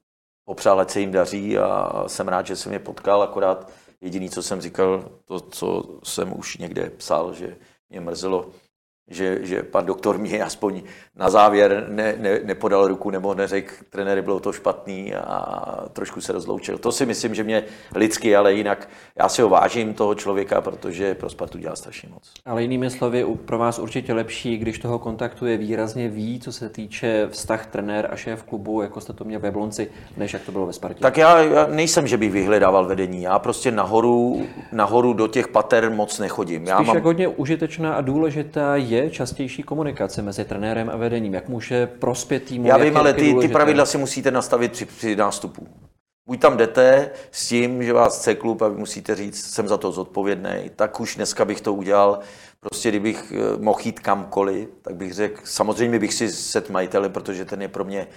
popřál, 0.45 0.79
ať 0.79 0.89
se 0.89 0.99
jim 0.99 1.11
daří 1.11 1.57
a 1.57 2.03
jsem 2.07 2.27
rád, 2.27 2.45
že 2.47 2.55
jsem 2.55 2.73
je 2.73 2.79
potkal, 2.79 3.21
akorát 3.21 3.71
Jediný, 4.01 4.29
co 4.29 4.43
jsem 4.43 4.61
říkal, 4.61 5.11
to, 5.25 5.39
co 5.39 5.99
jsem 6.03 6.39
už 6.39 6.57
někde 6.57 6.89
psal, 6.89 7.33
že 7.33 7.57
mě 7.89 8.01
mrzelo, 8.01 8.49
že, 9.11 9.39
že 9.41 9.63
pan 9.63 9.85
doktor 9.85 10.17
mě 10.17 10.43
aspoň 10.43 10.81
na 11.15 11.29
závěr 11.29 11.85
ne, 11.89 12.15
ne, 12.17 12.39
nepodal 12.43 12.87
ruku 12.87 13.09
nebo 13.09 13.33
neřekl, 13.33 13.73
trenéry 13.89 14.21
bylo 14.21 14.39
to 14.39 14.51
špatný 14.51 15.13
a 15.15 15.85
trošku 15.93 16.21
se 16.21 16.33
rozloučil. 16.33 16.77
To 16.77 16.91
si 16.91 17.05
myslím, 17.05 17.35
že 17.35 17.43
mě 17.43 17.63
lidsky, 17.95 18.35
ale 18.35 18.53
jinak 18.53 18.89
já 19.15 19.29
si 19.29 19.41
ho 19.41 19.49
vážím 19.49 19.93
toho 19.93 20.15
člověka, 20.15 20.61
protože 20.61 21.15
pro 21.15 21.29
Spartu 21.29 21.57
dělá 21.57 21.75
strašně 21.75 22.09
moc. 22.13 22.33
Ale 22.45 22.61
jinými 22.61 22.89
slovy, 22.89 23.25
pro 23.45 23.57
vás 23.57 23.79
určitě 23.79 24.13
lepší, 24.13 24.57
když 24.57 24.79
toho 24.79 24.99
kontaktu 24.99 25.45
je 25.45 25.57
výrazně 25.57 26.09
ví, 26.09 26.39
co 26.39 26.51
se 26.51 26.69
týče 26.69 27.27
vztah 27.31 27.65
trenér 27.65 28.07
a 28.11 28.15
šéf 28.15 28.43
klubu, 28.43 28.81
jako 28.81 29.01
jste 29.01 29.13
to 29.13 29.23
měl 29.23 29.39
ve 29.39 29.51
Blonci, 29.51 29.91
než 30.17 30.33
jak 30.33 30.41
to 30.41 30.51
bylo 30.51 30.65
ve 30.65 30.73
Spartě. 30.73 31.01
Tak 31.01 31.17
já, 31.17 31.39
já 31.39 31.67
nejsem, 31.67 32.07
že 32.07 32.17
bych 32.17 32.31
vyhledával 32.31 32.85
vedení. 32.85 33.21
Já 33.21 33.39
prostě 33.39 33.71
nahoru, 33.71 34.47
nahoru 34.71 35.13
do 35.13 35.27
těch 35.27 35.47
pater 35.47 35.91
moc 35.91 36.19
nechodím. 36.19 36.67
Já 36.67 36.75
Spíš 36.75 36.87
mám... 36.87 36.95
jak 36.95 37.05
hodně 37.05 37.27
užitečná 37.27 37.93
a 37.93 38.01
důležitá 38.01 38.75
je 38.75 39.00
častější 39.09 39.63
komunikace 39.63 40.21
mezi 40.21 40.45
trenérem 40.45 40.89
a 40.89 40.95
vedením? 40.97 41.33
Jak 41.33 41.49
může 41.49 41.87
prospět 41.87 42.43
týmu? 42.43 42.67
Já 42.67 42.77
vím, 42.77 42.93
je- 42.93 42.99
ale 42.99 43.09
je 43.09 43.13
ty, 43.13 43.33
ty 43.41 43.47
pravidla 43.47 43.85
si 43.85 43.97
musíte 43.97 44.31
nastavit 44.31 44.71
při, 44.71 44.85
při 44.85 45.15
nástupu. 45.15 45.67
Buď 46.27 46.39
tam 46.41 46.57
jdete 46.57 47.09
s 47.31 47.47
tím, 47.47 47.83
že 47.83 47.93
vás 47.93 48.19
chce 48.19 48.35
klub 48.35 48.61
a 48.61 48.67
vy 48.67 48.77
musíte 48.77 49.15
říct, 49.15 49.53
jsem 49.53 49.67
za 49.67 49.77
to 49.77 49.91
zodpovědný, 49.91 50.71
tak 50.75 50.99
už 50.99 51.15
dneska 51.15 51.45
bych 51.45 51.61
to 51.61 51.73
udělal. 51.73 52.19
Prostě 52.59 52.89
kdybych 52.89 53.33
eh, 53.35 53.57
mohl 53.57 53.79
jít 53.83 53.99
kamkoliv, 53.99 54.69
tak 54.81 54.95
bych 54.95 55.13
řekl, 55.13 55.41
samozřejmě 55.43 55.99
bych 55.99 56.13
si 56.13 56.29
set 56.29 56.69
majitele, 56.69 57.09
protože 57.09 57.45
ten 57.45 57.61
je 57.61 57.67
pro 57.67 57.83
mě 57.83 58.07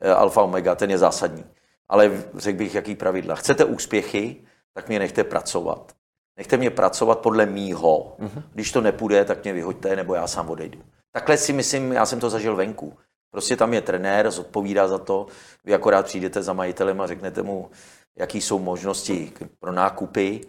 eh, 0.00 0.10
alfa 0.14 0.42
omega, 0.42 0.74
ten 0.74 0.90
je 0.90 0.98
zásadní. 0.98 1.44
Ale 1.88 2.12
řekl 2.34 2.58
bych, 2.58 2.74
jaký 2.74 2.94
pravidla. 2.94 3.34
Chcete 3.34 3.64
úspěchy, 3.64 4.36
tak 4.74 4.88
mě 4.88 4.98
nechte 4.98 5.24
pracovat. 5.24 5.92
Nechte 6.36 6.56
mě 6.56 6.70
pracovat 6.70 7.18
podle 7.18 7.46
mýho. 7.46 8.16
Když 8.52 8.72
to 8.72 8.80
nepůjde, 8.80 9.24
tak 9.24 9.44
mě 9.44 9.52
vyhoďte, 9.52 9.96
nebo 9.96 10.14
já 10.14 10.26
sám 10.26 10.50
odejdu. 10.50 10.78
Takhle 11.12 11.36
si 11.36 11.52
myslím, 11.52 11.92
já 11.92 12.06
jsem 12.06 12.20
to 12.20 12.30
zažil 12.30 12.56
venku. 12.56 12.98
Prostě 13.30 13.56
tam 13.56 13.74
je 13.74 13.80
trenér, 13.80 14.30
zodpovídá 14.30 14.88
za 14.88 14.98
to. 14.98 15.26
Vy 15.64 15.74
akorát 15.74 16.06
přijdete 16.06 16.42
za 16.42 16.52
majitelem 16.52 17.00
a 17.00 17.06
řeknete 17.06 17.42
mu, 17.42 17.70
jaký 18.18 18.40
jsou 18.40 18.58
možnosti 18.58 19.32
pro 19.60 19.72
nákupy 19.72 20.40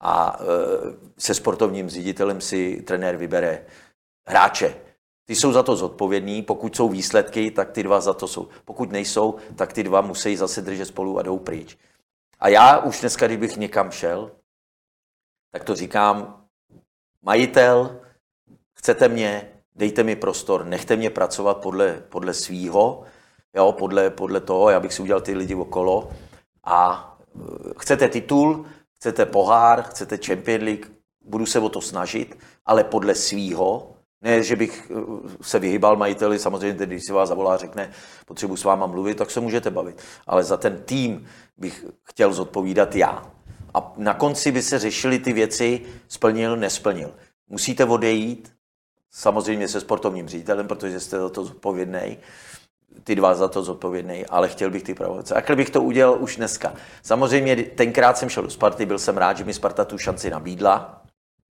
a 0.00 0.38
e, 0.40 0.44
se 1.18 1.34
sportovním 1.34 1.88
ředitelem 1.88 2.40
si 2.40 2.82
trenér 2.86 3.16
vybere 3.16 3.64
hráče. 4.28 4.74
Ty 5.24 5.34
jsou 5.34 5.52
za 5.52 5.62
to 5.62 5.76
zodpovědní, 5.76 6.42
pokud 6.42 6.76
jsou 6.76 6.88
výsledky, 6.88 7.50
tak 7.50 7.70
ty 7.70 7.82
dva 7.82 8.00
za 8.00 8.14
to 8.14 8.28
jsou. 8.28 8.48
Pokud 8.64 8.92
nejsou, 8.92 9.34
tak 9.56 9.72
ty 9.72 9.82
dva 9.82 10.00
musí 10.00 10.36
zase 10.36 10.62
držet 10.62 10.84
spolu 10.84 11.18
a 11.18 11.22
jdou 11.22 11.38
pryč. 11.38 11.76
A 12.38 12.48
já 12.48 12.78
už 12.78 13.00
dneska, 13.00 13.26
kdybych 13.26 13.56
někam 13.56 13.90
šel, 13.90 14.30
tak 15.56 15.64
to 15.64 15.74
říkám, 15.74 16.44
majitel, 17.22 18.00
chcete 18.72 19.08
mě, 19.08 19.48
dejte 19.74 20.02
mi 20.02 20.16
prostor, 20.16 20.64
nechte 20.64 20.96
mě 20.96 21.10
pracovat 21.10 21.56
podle, 21.56 22.02
podle 22.08 22.34
svýho, 22.34 23.04
jo, 23.54 23.72
podle, 23.72 24.10
podle 24.10 24.40
toho, 24.40 24.70
já 24.70 24.80
bych 24.80 24.94
si 24.94 25.02
udělal 25.02 25.20
ty 25.20 25.34
lidi 25.34 25.54
okolo 25.54 26.10
a 26.64 27.16
eh, 27.36 27.40
chcete 27.78 28.08
titul, 28.08 28.66
chcete 28.96 29.26
pohár, 29.26 29.82
chcete 29.82 30.18
Champion 30.26 30.62
League, 30.62 30.86
budu 31.24 31.46
se 31.46 31.58
o 31.58 31.68
to 31.68 31.80
snažit, 31.80 32.38
ale 32.66 32.84
podle 32.84 33.14
svýho, 33.14 33.96
ne, 34.22 34.42
že 34.42 34.56
bych 34.56 34.90
eh, 34.90 34.94
se 35.42 35.58
vyhýbal 35.58 35.96
majiteli, 35.96 36.38
samozřejmě, 36.38 36.86
když 36.86 37.04
si 37.06 37.12
vás 37.12 37.28
zavolá 37.28 37.54
a 37.54 37.56
řekne, 37.56 37.90
potřebuji 38.26 38.56
s 38.56 38.64
váma 38.64 38.86
mluvit, 38.86 39.14
tak 39.14 39.30
se 39.30 39.40
můžete 39.40 39.70
bavit. 39.70 40.02
Ale 40.26 40.44
za 40.44 40.56
ten 40.56 40.82
tým 40.82 41.26
bych 41.56 41.84
chtěl 42.02 42.32
zodpovídat 42.32 42.96
já. 42.96 43.35
A 43.76 43.92
na 43.96 44.14
konci 44.14 44.52
by 44.52 44.62
se 44.62 44.78
řešily 44.78 45.18
ty 45.18 45.32
věci, 45.32 45.82
splnil, 46.08 46.56
nesplnil. 46.56 47.14
Musíte 47.48 47.84
odejít, 47.84 48.52
samozřejmě 49.10 49.68
se 49.68 49.80
sportovním 49.80 50.28
ředitelem, 50.28 50.68
protože 50.68 51.00
jste 51.00 51.18
za 51.18 51.28
to 51.28 51.44
zodpovědný, 51.44 52.18
ty 53.04 53.14
dva 53.14 53.34
za 53.34 53.48
to 53.48 53.62
zodpovědný, 53.62 54.26
ale 54.26 54.48
chtěl 54.48 54.70
bych 54.70 54.82
ty 54.82 54.94
pravomoce. 54.94 55.34
A 55.34 55.40
chtěl 55.40 55.56
bych 55.56 55.70
to 55.70 55.82
udělal 55.82 56.22
už 56.22 56.36
dneska. 56.36 56.74
Samozřejmě 57.02 57.56
tenkrát 57.56 58.18
jsem 58.18 58.28
šel 58.28 58.42
do 58.42 58.50
Sparty, 58.50 58.86
byl 58.86 58.98
jsem 58.98 59.16
rád, 59.16 59.36
že 59.36 59.44
mi 59.44 59.54
Sparta 59.54 59.84
tu 59.84 59.98
šanci 59.98 60.30
nabídla. 60.30 61.02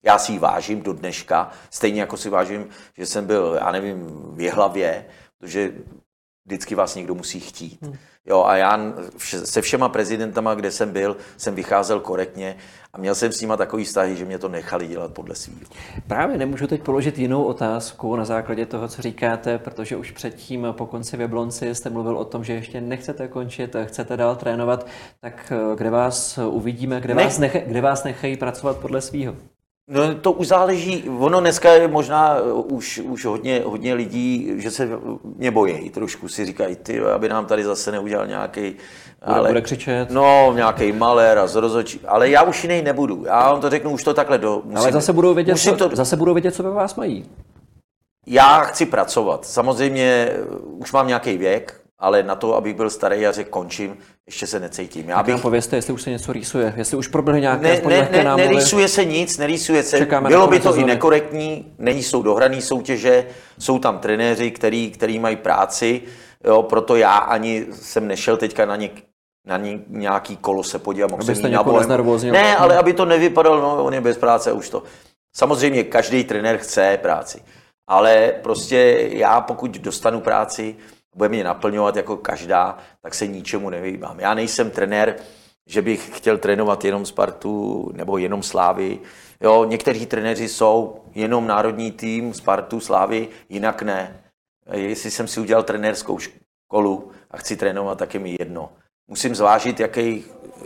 Já 0.04 0.18
si 0.18 0.32
ji 0.32 0.40
vážím 0.40 0.82
do 0.82 0.94
dneška, 0.94 1.52
stejně 1.70 2.02
jako 2.02 2.18
si 2.18 2.30
vážím, 2.30 2.70
že 2.98 3.06
jsem 3.06 3.26
byl, 3.26 3.58
já 3.62 3.72
nevím, 3.72 4.22
v 4.36 4.42
Jehlavě, 4.42 5.06
protože 5.40 5.74
vždycky 6.46 6.76
vás 6.76 6.96
někdo 6.96 7.16
musí 7.16 7.40
chtít. 7.40 7.80
Jo, 8.26 8.44
a 8.44 8.56
já 8.58 8.80
se 9.24 9.62
všema 9.62 9.90
prezidentama, 9.90 10.54
kde 10.56 10.72
jsem 10.72 10.92
byl, 10.92 11.18
jsem 11.38 11.56
vycházel 11.56 12.00
korektně 12.00 12.56
a 12.94 12.98
měl 12.98 13.16
jsem 13.16 13.32
s 13.32 13.42
nima 13.42 13.58
takový 13.58 13.84
vztahy, 13.84 14.16
že 14.16 14.26
mě 14.26 14.40
to 14.40 14.50
nechali 14.50 14.88
dělat 14.88 15.14
podle 15.14 15.36
svého. 15.36 15.60
Právě 16.08 16.38
nemůžu 16.38 16.68
teď 16.68 16.82
položit 16.82 17.20
jinou 17.20 17.44
otázku 17.44 18.16
na 18.16 18.26
základě 18.26 18.66
toho, 18.66 18.88
co 18.88 19.02
říkáte, 19.02 19.58
protože 19.58 19.98
už 19.98 20.12
předtím 20.12 20.68
po 20.72 20.86
konci 20.86 21.18
v 21.18 21.22
Jablonci 21.22 21.76
jste 21.76 21.90
mluvil 21.90 22.18
o 22.18 22.26
tom, 22.26 22.44
že 22.44 22.54
ještě 22.54 22.82
nechcete 22.82 23.28
končit, 23.28 23.76
chcete 23.86 24.18
dál 24.18 24.36
trénovat, 24.36 24.88
tak 25.22 25.52
eh, 25.56 25.76
kde 25.76 25.90
vás 25.90 26.38
uvidíme, 26.38 27.02
kde, 27.02 27.14
Ne. 27.16 27.24
vás, 27.24 27.40
neche, 27.40 27.60
kde 27.68 27.82
vás 27.82 28.04
nechají 28.04 28.38
pracovat 28.38 28.78
podle 28.78 29.02
svýho? 29.02 29.36
No, 29.88 30.16
to 30.16 30.32
už 30.32 30.48
záleží, 30.48 31.10
ono 31.20 31.40
dneska 31.40 31.74
je 31.74 31.88
možná 31.88 32.42
uh, 32.42 32.74
už, 32.78 33.00
už 33.00 33.26
hodně, 33.26 33.62
hodně 33.66 33.94
lidí, 33.94 34.52
že 34.56 34.72
se 34.72 34.90
mě 35.24 35.52
bojí 35.52 35.90
trošku, 35.90 36.28
si 36.28 36.46
říkají, 36.46 36.76
ty, 36.76 37.02
aby 37.02 37.30
nám 37.30 37.46
tady 37.46 37.64
zase 37.64 37.92
neudělal 37.92 38.28
nějaký, 38.28 38.76
Bude, 39.28 39.48
bude 39.48 39.62
křičet? 39.62 40.10
no, 40.12 40.54
nějaký 40.56 40.92
malér 40.92 41.38
a 41.38 41.48
zrozočí, 41.48 42.00
ale 42.08 42.30
já 42.30 42.44
už 42.44 42.64
jiný 42.64 42.82
nebudu, 42.82 43.24
já 43.26 43.52
vám 43.52 43.62
to 43.62 43.70
řeknu, 43.70 43.92
už 43.92 44.04
to 44.04 44.14
takhle 44.14 44.38
do, 44.38 44.62
musím, 44.64 44.78
Ale 44.78 44.92
zase 44.92 45.14
budou, 45.14 45.34
vědět, 45.34 45.52
musím 45.52 45.78
co, 45.78 45.90
to, 45.90 45.96
zase 45.96 46.18
budou 46.18 46.34
vědět, 46.34 46.56
co 46.56 46.64
ve 46.64 46.70
vás 46.70 46.96
mají. 46.96 47.26
já 48.28 48.60
chci 48.60 48.86
pracovat, 48.86 49.46
samozřejmě 49.46 50.30
uh, 50.50 50.82
už 50.82 50.92
mám 50.92 51.08
nějaký 51.08 51.38
věk, 51.38 51.82
ale 52.00 52.24
na 52.24 52.36
to, 52.36 52.56
abych 52.56 52.76
byl 52.76 52.90
starý 52.90 53.28
a 53.28 53.32
řekl 53.32 53.50
končím, 53.50 53.98
ještě 54.26 54.48
se 54.48 54.60
necítím. 54.60 55.10
Já 55.10 55.16
Tak 55.16 55.26
bych 55.26 55.34
nám 55.34 55.42
povězte, 55.42 55.76
jestli 55.76 55.94
už 55.94 56.02
se 56.02 56.10
něco 56.10 56.34
rýsuje, 56.34 56.74
jestli 56.78 56.98
už 56.98 57.08
proběhly 57.08 57.42
nějaké 57.42 57.64
ne, 57.64 57.82
ne, 57.86 58.10
ne, 58.12 58.24
námluvy. 58.24 58.50
nerýsuje 58.50 58.88
se 58.88 59.06
nic, 59.06 59.38
nerýsuje 59.38 59.84
se. 59.84 59.98
Čekáme 59.98 60.30
Bylo 60.30 60.48
by 60.48 60.60
to 60.60 60.70
i 60.70 60.72
sezóny. 60.72 60.86
nekorektní, 60.94 61.74
není 61.78 62.04
jsou 62.04 62.24
dohraný 62.24 62.62
soutěže, 62.62 63.26
jsou 63.60 63.80
tam 63.80 64.00
trenéři, 64.00 64.52
který, 64.52 64.92
který 64.92 65.20
mají 65.20 65.36
práci, 65.36 66.02
jo, 66.44 66.64
proto 66.64 66.96
já 66.96 67.18
ani 67.18 67.66
jsem 67.72 68.08
nešel 68.08 68.38
teďka 68.38 68.66
na, 68.66 68.76
něk, 68.76 68.92
na 69.48 69.58
ně, 69.58 69.80
nějaký 69.88 70.38
kolo 70.38 70.64
se 70.64 70.80
podívat. 70.80 71.12
mohl 71.12 71.24
jsem 71.24 71.34
jít 71.52 71.54
na. 71.54 71.64
Ne, 72.32 72.58
ale 72.58 72.78
aby 72.78 72.94
to 72.94 73.06
nevypadalo, 73.06 73.62
no, 73.62 73.84
on 73.84 73.94
je 73.94 74.02
bez 74.02 74.18
práce 74.18 74.52
už 74.52 74.70
to. 74.70 74.84
Samozřejmě 75.36 75.84
každý 75.84 76.24
trenér 76.24 76.58
chce 76.58 77.00
práci, 77.02 77.42
ale 77.88 78.34
prostě 78.44 79.08
já 79.12 79.42
pokud 79.42 79.72
dostanu 79.78 80.20
práci, 80.22 80.76
bude 81.16 81.30
mě 81.30 81.44
naplňovat 81.44 81.96
jako 81.96 82.18
každá, 82.18 82.78
tak 83.02 83.14
se 83.14 83.28
ničemu 83.28 83.70
nevyhýbám. 83.70 84.20
Já 84.20 84.34
nejsem 84.34 84.72
trenér, 84.72 85.16
že 85.68 85.82
bych 85.82 86.18
chtěl 86.18 86.38
trénovat 86.38 86.86
jenom 86.86 87.06
Spartu 87.06 87.92
nebo 87.94 88.18
jenom 88.18 88.44
Slávy. 88.44 89.00
Jo, 89.42 89.66
někteří 89.66 90.06
trenéři 90.06 90.48
jsou 90.50 91.02
jenom 91.16 91.48
národní 91.48 91.92
tým, 91.92 92.34
Spartu, 92.34 92.80
Slávy, 92.80 93.28
jinak 93.50 93.82
ne. 93.82 94.22
Jestli 94.72 95.12
jsem 95.12 95.28
si 95.28 95.40
udělal 95.40 95.64
trenérskou 95.64 96.20
školu 96.20 97.12
a 97.32 97.38
chci 97.38 97.58
trénovat, 97.58 97.98
tak 97.98 98.14
je 98.14 98.20
mi 98.20 98.36
jedno. 98.40 98.70
Musím 99.08 99.36
zvážit, 99.36 99.80
jaký 99.80 100.26
eh, 100.26 100.66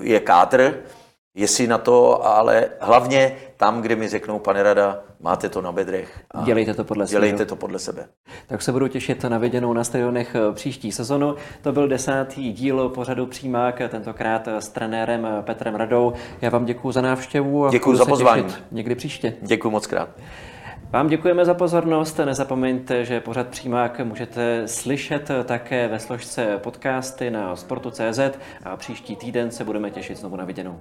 je 0.00 0.20
kádr, 0.20 0.84
jestli 1.34 1.66
na 1.66 1.78
to, 1.78 2.26
ale 2.26 2.66
hlavně 2.80 3.36
tam, 3.56 3.82
kde 3.82 3.96
mi 3.96 4.08
řeknou, 4.08 4.38
pane 4.38 4.62
Rada, 4.62 5.00
máte 5.20 5.48
to 5.48 5.62
na 5.62 5.72
bedrech. 5.72 6.20
A 6.30 6.42
Dělejte 6.42 6.74
to 6.74 6.84
podle 6.84 7.06
dělejte 7.06 7.36
svého. 7.36 7.48
to 7.48 7.56
podle 7.56 7.78
sebe. 7.78 8.06
Tak 8.46 8.62
se 8.62 8.72
budu 8.72 8.88
těšit 8.88 9.24
na 9.24 9.38
viděnou 9.38 9.72
na 9.72 9.84
stadionech 9.84 10.34
eh, 10.34 10.52
příští 10.52 10.92
sezonu. 10.92 11.34
To 11.62 11.72
byl 11.72 11.88
desátý 11.88 12.52
díl 12.52 12.88
pořadu 12.88 13.26
Přímák, 13.26 13.78
tentokrát 13.88 14.48
s 14.48 14.68
trenérem 14.68 15.28
Petrem 15.40 15.74
Radou. 15.74 16.12
Já 16.40 16.50
vám 16.50 16.64
děkuji 16.64 16.92
za 16.92 17.00
návštěvu 17.00 17.66
a 17.66 17.70
Děkuji 17.70 17.96
za 17.96 18.04
se 18.04 18.10
pozvání. 18.10 18.42
těšit 18.44 18.62
někdy 18.70 18.94
příště. 18.94 19.34
Děkuji 19.42 19.70
moc 19.70 19.86
krát. 19.86 20.08
Vám 20.90 21.08
děkujeme 21.08 21.44
za 21.44 21.54
pozornost. 21.54 22.18
Nezapomeňte, 22.24 23.04
že 23.04 23.20
pořad 23.20 23.48
Přímák 23.48 24.00
můžete 24.00 24.68
slyšet 24.68 25.30
také 25.44 25.88
ve 25.88 25.98
složce 25.98 26.58
podcasty 26.62 27.30
na 27.30 27.56
sportu.cz 27.56 28.20
a 28.64 28.76
příští 28.76 29.16
týden 29.16 29.50
se 29.50 29.64
budeme 29.64 29.90
těšit 29.90 30.18
znovu 30.18 30.36
na 30.36 30.44
viděnou. 30.44 30.80